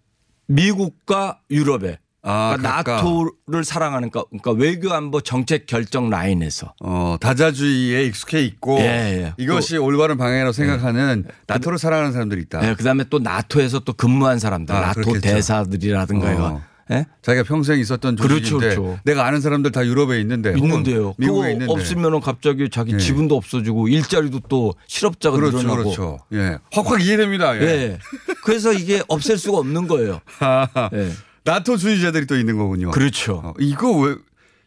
미국과 0.48 1.42
유럽에 1.52 2.00
아, 2.28 2.56
그러니까. 2.58 2.96
나토를 2.96 3.64
사랑하는 3.64 4.10
거- 4.10 4.26
그러니까 4.30 4.52
외교 4.52 4.92
안보 4.94 5.22
정책 5.22 5.68
결정 5.68 6.10
라인에서 6.10 6.74
어, 6.82 7.18
다자주의에 7.22 8.04
익숙해 8.06 8.42
있고 8.44 8.80
예, 8.80 8.84
예. 8.86 9.34
이것이 9.38 9.78
올바른 9.78 10.18
방향이라고 10.18 10.52
생각하는 10.52 11.26
나토를 11.48 11.78
사랑하는 11.78 12.12
사람들이 12.14 12.42
있다. 12.42 12.68
예, 12.68 12.74
그다음에 12.74 13.04
또 13.10 13.20
나토에서 13.20 13.80
또 13.82 13.94
근무한 13.94 14.40
사람들 14.40 14.74
아, 14.76 14.80
나토 14.88 15.02
그렇겠죠. 15.02 15.22
대사들이라든가 15.22 16.34
이거 16.34 16.46
어. 16.48 16.62
예? 16.92 17.06
자기가 17.24 17.44
평생 17.46 17.80
있었던 17.80 18.16
그렇죠, 18.16 18.40
조직인데 18.40 18.76
그렇죠. 18.76 19.00
내가 19.06 19.26
아는 19.26 19.42
사람들 19.42 19.72
다 19.72 19.84
유럽에 19.86 20.20
있는데 20.22 20.54
있는데요. 20.56 21.16
미국에 21.18 21.52
있는데 21.54 21.72
없으면은 21.74 22.20
갑자기 22.22 22.70
자기 22.70 22.94
예. 22.94 22.98
지분도 22.98 23.36
없어지고 23.36 23.88
일자리도 23.88 24.42
또 24.50 24.74
실업자가 24.88 25.36
그렇죠, 25.36 25.58
늘어나고. 25.58 25.84
그렇죠. 25.84 26.20
예, 26.34 26.58
확확 26.72 27.02
이해됩니다. 27.02 27.58
예. 27.60 27.62
예. 27.66 28.00
그래서 28.44 28.72
이게 28.72 29.02
없앨 29.08 29.38
수가 29.40 29.58
없는 29.60 29.88
거예요. 29.88 30.22
예. 30.94 31.10
나토 31.46 31.78
주의자들이 31.78 32.26
또 32.28 32.38
있는 32.38 32.58
거군요. 32.58 32.92
그렇죠. 32.92 33.36
어, 33.44 33.54
이거 33.60 33.92
왜 34.00 34.16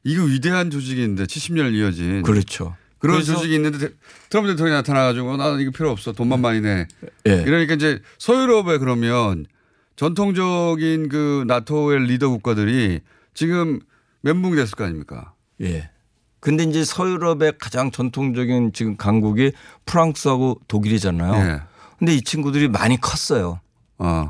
이거 0.05 0.25
위대한 0.25 0.71
조직인데 0.71 1.25
70년 1.25 1.75
이어진 1.75 2.23
그렇죠. 2.23 2.75
그런 2.99 3.23
조직이 3.23 3.55
있는데 3.57 3.79
대- 3.79 3.91
트럼프 4.31 4.51
대통령이 4.51 4.77
나타나가지고 4.77 5.37
나 5.37 5.51
이거 5.61 5.71
필요 5.71 5.91
없어 5.91 6.13
돈만 6.13 6.41
많이 6.41 6.61
내. 6.61 6.87
예. 7.27 7.33
이러니까 7.47 7.75
이제 7.75 8.01
서유럽에 8.19 8.79
그러면 8.79 9.45
전통적인 9.97 11.09
그 11.09 11.45
나토의 11.47 12.07
리더 12.07 12.29
국가들이 12.31 13.01
지금 13.35 13.81
멘붕이 14.23 14.57
됐을 14.57 14.75
거 14.77 14.85
아닙니까? 14.85 15.35
예. 15.61 15.91
근데 16.41 16.63
이제 16.65 16.85
서유럽의 16.85 17.55
가장 17.59 17.91
전통적인 17.91 18.73
지금 18.73 18.97
강국이 18.97 19.53
프랑스하고 19.87 20.61
독일이잖아요. 20.69 21.35
예. 21.35 21.61
근데 21.99 22.15
이 22.15 22.23
친구들이 22.23 22.69
많이 22.69 23.01
컸어요. 23.01 23.61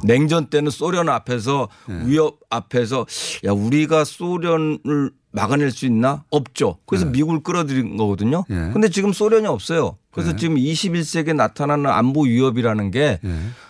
냉전 0.04 0.46
때는 0.46 0.70
소련 0.70 1.08
앞에서 1.08 1.68
예. 1.90 2.06
위협 2.06 2.38
앞에서 2.50 3.06
야 3.44 3.52
우리가 3.52 4.04
소련을 4.04 5.12
막아낼 5.30 5.70
수 5.70 5.86
있나? 5.86 6.24
없죠. 6.30 6.78
그래서 6.86 7.06
예. 7.06 7.10
미국을 7.10 7.42
끌어들인 7.42 7.96
거거든요. 7.96 8.44
근데 8.48 8.88
지금 8.88 9.12
소련이 9.12 9.46
없어요. 9.46 9.96
그래서 10.10 10.32
예. 10.32 10.36
지금 10.36 10.56
21세기에 10.56 11.34
나타나는 11.34 11.86
안보 11.86 12.22
위협이라는 12.22 12.90
게 12.90 13.20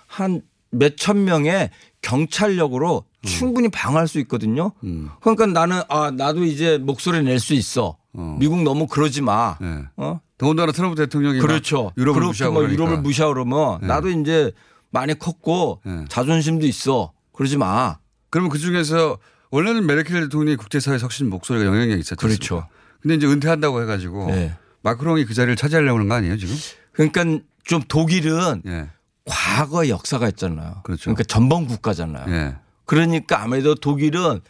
한 0.07 0.40
몇천 0.70 1.24
명의 1.24 1.70
경찰력으로 2.03 3.05
음. 3.07 3.26
충분히 3.26 3.68
방어할 3.68 4.09
수 4.09 4.18
있거든요. 4.20 4.72
그러니까 5.20 5.46
나는 5.46 5.80
아 5.88 6.11
나도 6.11 6.44
이제 6.44 6.78
목소리 6.78 7.22
낼 7.22 7.38
수 7.40 7.55
있어. 7.55 7.96
미국 8.38 8.62
너무 8.62 8.86
그러지 8.86 9.22
마. 9.22 9.57
어? 9.96 10.20
더군다나 10.38 10.72
트럼프 10.72 10.96
대통령이 10.96 11.40
그렇죠. 11.40 11.84
막 11.84 11.92
유럽을 11.99 12.22
무시하고 12.22 12.53
뭐 12.55 12.62
그러니까. 12.62 12.82
유럽을 12.82 13.03
무시하고 13.03 13.34
그러면 13.34 13.78
네. 13.80 13.86
나도 13.88 14.09
이제 14.11 14.53
많이 14.91 15.18
컸고 15.18 15.82
자존심도 16.09 16.66
있어. 16.66 17.12
그러지 17.32 17.57
마. 17.57 17.99
그러면 18.30 18.51
그 18.51 18.59
중에서 18.59 19.18
원래는 19.51 19.86
메르켈 19.86 20.22
대통령이 20.22 20.57
국제사회 20.57 20.99
혁신 20.99 21.30
목소리가 21.30 21.66
영향력이 21.66 22.01
있었죠. 22.01 22.16
그렇죠. 22.16 22.66
근데 23.01 23.14
이제 23.14 23.26
은퇴한다고 23.26 23.80
해가지고 23.82 24.26
네. 24.26 24.57
마크롱이 24.82 25.24
그 25.24 25.34
자리를 25.34 25.57
차지하려고 25.57 25.99
하는 25.99 26.09
거 26.09 26.14
아니에요 26.16 26.36
지금? 26.36 26.55
그러니까 26.93 27.24
좀 27.64 27.82
독일은 27.86 28.62
예. 28.66 28.91
과거 29.24 29.89
역사가 29.89 30.28
있잖아요. 30.30 30.80
그렇죠. 30.84 31.05
그러니까 31.05 31.22
전범 31.24 31.66
국가잖아요. 31.66 32.34
예. 32.34 32.57
그러니까 32.84 33.43
아무래도 33.43 33.74
독일은 33.74 34.41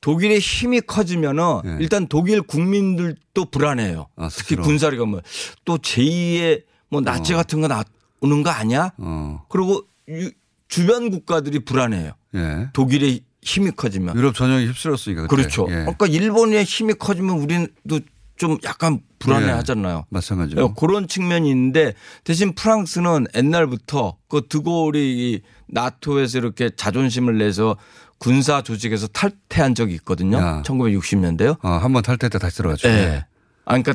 독일의 0.00 0.38
힘이 0.38 0.80
커지면은 0.80 1.80
일단 1.80 2.06
독일 2.06 2.42
국민들도 2.42 3.44
불안해요. 3.50 4.06
특히 4.16 4.24
예. 4.24 4.28
스스로. 4.30 4.62
군사력가 4.62 5.04
뭐또 5.06 5.78
제2의 5.78 6.64
뭐 6.88 7.00
나치 7.00 7.34
같은 7.34 7.60
거나 7.60 7.84
오는 8.20 8.42
거 8.42 8.50
아니야? 8.50 8.92
어. 8.98 9.44
그리고 9.48 9.82
유- 10.08 10.30
주변 10.68 11.10
국가들이 11.10 11.60
불안해요. 11.60 12.12
예. 12.34 12.68
독일의 12.72 13.20
힘이 13.42 13.70
커지면. 13.70 14.16
유럽 14.16 14.34
전역이 14.34 14.66
휩쓸었으니까. 14.66 15.22
그때. 15.22 15.36
그렇죠. 15.36 15.66
예. 15.70 15.74
그러니까 15.76 16.06
일본의 16.06 16.64
힘이 16.64 16.94
커지면 16.94 17.38
우리도 17.38 18.00
좀 18.36 18.58
약간 18.64 19.00
불안해 19.18 19.46
예. 19.46 19.50
하잖아요. 19.52 20.04
마찬가지로. 20.10 20.64
어, 20.64 20.74
그런 20.74 21.08
측면이 21.08 21.48
있는데 21.50 21.94
대신 22.24 22.54
프랑스는 22.54 23.26
옛날부터 23.34 24.16
그 24.28 24.42
드골이 24.48 25.00
이 25.32 25.40
나토에서 25.68 26.38
이렇게 26.38 26.70
자존심을 26.70 27.38
내서 27.38 27.76
군사 28.18 28.62
조직에서 28.62 29.06
탈퇴한 29.08 29.74
적이 29.74 29.94
있거든요. 29.94 30.36
야. 30.38 30.62
1960년대요. 30.64 31.56
어, 31.64 31.68
한번 31.68 32.02
탈퇴 32.02 32.28
때 32.28 32.38
다시 32.38 32.58
들어갔죠. 32.58 32.88
예. 32.88 33.24
아, 33.64 33.78
그러니까 33.78 33.94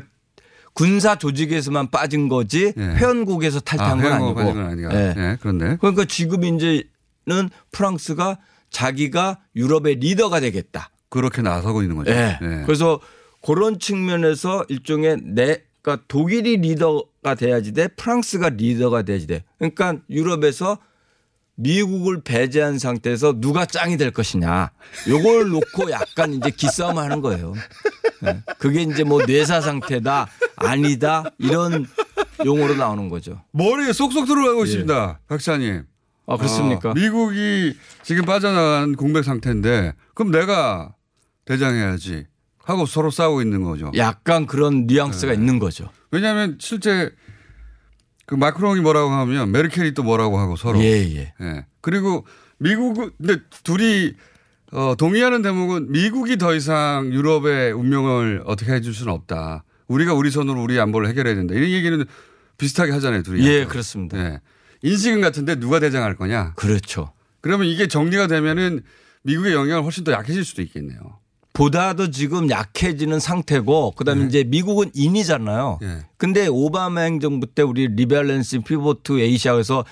군사 0.74 1.16
조직에서만 1.16 1.92
빠진 1.92 2.30
거지 2.30 2.74
회원국에서 2.78 3.60
탈퇴한 3.60 4.00
아니고. 4.00 4.36
빠진 4.36 4.54
건 4.56 4.66
아니가. 4.66 4.94
예. 4.94 5.14
예, 5.16 5.38
그런데 5.40 5.78
그러니까 5.80 6.06
지금 6.06 6.44
이제는 6.44 7.50
프랑스가 7.72 8.40
자기가 8.70 9.40
유럽의 9.56 9.96
리더가 9.96 10.40
되겠다. 10.40 10.90
그렇게 11.10 11.42
나서고 11.42 11.84
있는 11.84 11.96
거죠. 11.96 12.12
예. 12.12 12.40
예. 12.42 12.64
그래서 12.66 13.00
그런 13.46 13.78
측면에서 13.80 14.66
일종의 14.68 15.18
내 15.24 15.62
그러니까 15.82 16.06
독일이 16.08 16.58
리더가 16.58 17.36
돼야지 17.36 17.74
돼 17.74 17.88
프랑스가 17.90 18.50
리더가 18.50 19.04
돼야지 19.04 19.28
돼. 19.28 19.44
그러니까 19.60 19.98
유럽에서 20.10 20.80
미국을 21.56 22.22
배제한 22.22 22.80
상태에서 22.80 23.40
누가 23.40 23.66
짱이 23.66 23.98
될 23.98 24.10
것이냐. 24.10 24.72
요걸 25.08 25.50
놓고 25.50 25.92
약간 25.92 26.34
이제 26.34 26.50
기싸움 26.50 26.98
하는 26.98 27.22
거예요. 27.22 27.54
예. 28.26 28.42
그게 28.58 28.82
이제 28.82 29.04
뭐 29.04 29.24
뇌사 29.24 29.62
상태다 29.62 30.28
아니다 30.64 31.24
이런 31.38 31.86
용어로 32.46 32.76
나오는 32.76 33.10
거죠. 33.10 33.42
머리에 33.52 33.94
쏙쏙 33.94 34.26
들어가고 34.26 34.66
있습니다. 34.66 35.20
박사님. 35.28 35.84
아, 36.26 36.38
그렇습니까? 36.38 36.92
어, 36.92 36.94
미국이 36.94 37.76
지금 38.02 38.26
빠져나간 38.26 38.96
공백 38.96 39.24
상태인데 39.24 39.94
그럼 40.14 40.32
내가 40.32 40.94
대장해야지 41.46 42.26
하고 42.64 42.86
서로 42.86 43.12
싸우고 43.12 43.42
있는 43.42 43.64
거죠. 43.64 43.92
약간 43.98 44.46
그런 44.46 44.88
뉘앙스가 44.88 45.34
있는 45.34 45.60
거죠. 45.60 45.90
왜냐하면 46.12 46.58
실제 46.62 47.12
그 48.26 48.36
마크롱이 48.36 48.80
뭐라고 48.82 49.10
하면 49.10 49.52
메르켈이 49.52 49.94
또 49.94 50.04
뭐라고 50.04 50.40
하고 50.40 50.56
서로. 50.56 50.80
예, 50.80 51.04
예. 51.16 51.34
예. 51.42 51.66
그리고 51.82 52.26
미국은 52.58 53.12
근데 53.18 53.42
둘이 53.64 54.14
어, 54.72 54.96
동의하는 54.98 55.42
대목은 55.42 55.92
미국이 55.92 56.38
더 56.38 56.56
이상 56.56 57.12
유럽의 57.12 57.74
운명을 57.74 58.44
어떻게 58.46 58.72
해줄 58.72 58.94
수는 58.94 59.12
없다. 59.14 59.66
우리가 59.88 60.14
우리 60.14 60.32
손으로 60.32 60.62
우리 60.62 60.80
안보를 60.80 61.08
해결해야 61.10 61.36
된다. 61.36 61.54
이런 61.54 61.70
얘기는 61.70 62.06
비슷하게 62.58 62.92
하잖아요, 62.94 63.24
둘이. 63.24 63.46
예, 63.46 63.66
그렇습니다. 63.66 64.18
예. 64.18 64.42
인식은 64.82 65.22
같은데 65.22 65.56
누가 65.56 65.80
대장할 65.80 66.16
거냐? 66.16 66.54
그렇죠. 66.56 67.12
그러면 67.42 67.68
이게 67.68 67.88
정리가 67.88 68.28
되면은 68.28 68.82
미국의 69.24 69.54
영향을 69.54 69.84
훨씬 69.84 70.04
더 70.04 70.12
약해질 70.12 70.44
수도 70.46 70.62
있겠네요. 70.62 71.00
보다도 71.54 72.10
지금 72.10 72.50
약해지는 72.50 73.20
상태고 73.20 73.92
그다음에 73.92 74.26
이제 74.26 74.44
미국은 74.44 74.90
in이잖아요. 74.94 75.80
예. 75.84 76.06
근데 76.18 76.48
오바마 76.48 77.02
행정부 77.02 77.46
때 77.46 77.62
우리 77.62 77.88
rebalance 77.88 78.62
pivot 78.62 79.20
Asia에서 79.20 79.86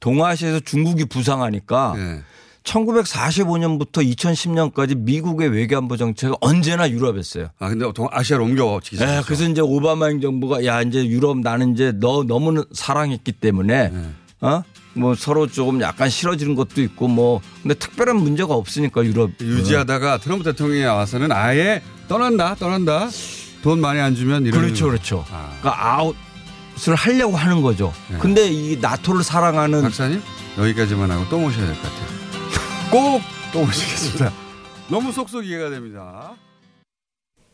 동아시아에서 0.00 0.60
중국이 0.60 1.04
부상하니까 1.04 1.94
예. 1.96 2.22
1945년부터 2.64 4.02
2010년까지 4.16 4.96
미국의 4.96 5.48
외교안보 5.50 5.96
정책은 5.96 6.34
언제나 6.40 6.90
유럽이었어요. 6.90 7.48
아 7.58 7.68
근데 7.68 7.90
동- 7.94 8.08
아시아로 8.10 8.44
옮겨지기 8.44 8.96
네, 8.96 9.02
시작했죠. 9.06 9.26
그래서 9.26 9.44
이제 9.48 9.60
오바마 9.60 10.06
행정부가 10.06 10.64
야 10.64 10.82
이제 10.82 11.06
유럽 11.06 11.38
나는 11.38 11.74
이제 11.74 11.92
너 11.94 12.24
너무 12.24 12.64
사랑했기 12.72 13.32
때문에 13.32 13.88
네. 13.90 14.02
어? 14.40 14.62
뭐 14.94 15.14
서로 15.14 15.46
조금 15.46 15.80
약간 15.80 16.08
싫어지는 16.08 16.54
것도 16.54 16.80
있고 16.82 17.08
뭐 17.08 17.40
근데 17.62 17.74
특별한 17.74 18.16
문제가 18.16 18.54
없으니까 18.54 19.04
유럽 19.04 19.30
유지하다가 19.40 20.18
트럼프 20.18 20.44
대통령이 20.44 20.84
와서는 20.84 21.32
아예 21.32 21.82
떠난다 22.08 22.54
떠난다 22.54 23.08
돈 23.62 23.80
많이 23.80 23.98
안 24.00 24.14
주면 24.14 24.44
이런 24.46 24.60
그렇죠, 24.60 24.86
그렇죠. 24.86 25.24
그러니까 25.60 25.96
아웃을 25.98 26.94
하려고 26.94 27.36
하는 27.36 27.62
거죠. 27.62 27.92
근데 28.20 28.48
이 28.50 28.76
나토를 28.80 29.22
사랑하는 29.24 29.82
박사님 29.82 30.22
여기까지만 30.58 31.10
하고 31.10 31.24
또 31.28 31.38
모셔야 31.38 31.66
될 31.66 31.74
것 31.74 31.82
같아요. 31.82 32.13
꼭또 32.94 33.66
모시겠습니다. 33.66 34.30
너무 34.88 35.10
속속 35.10 35.44
이해가 35.44 35.68
됩니다. 35.68 36.36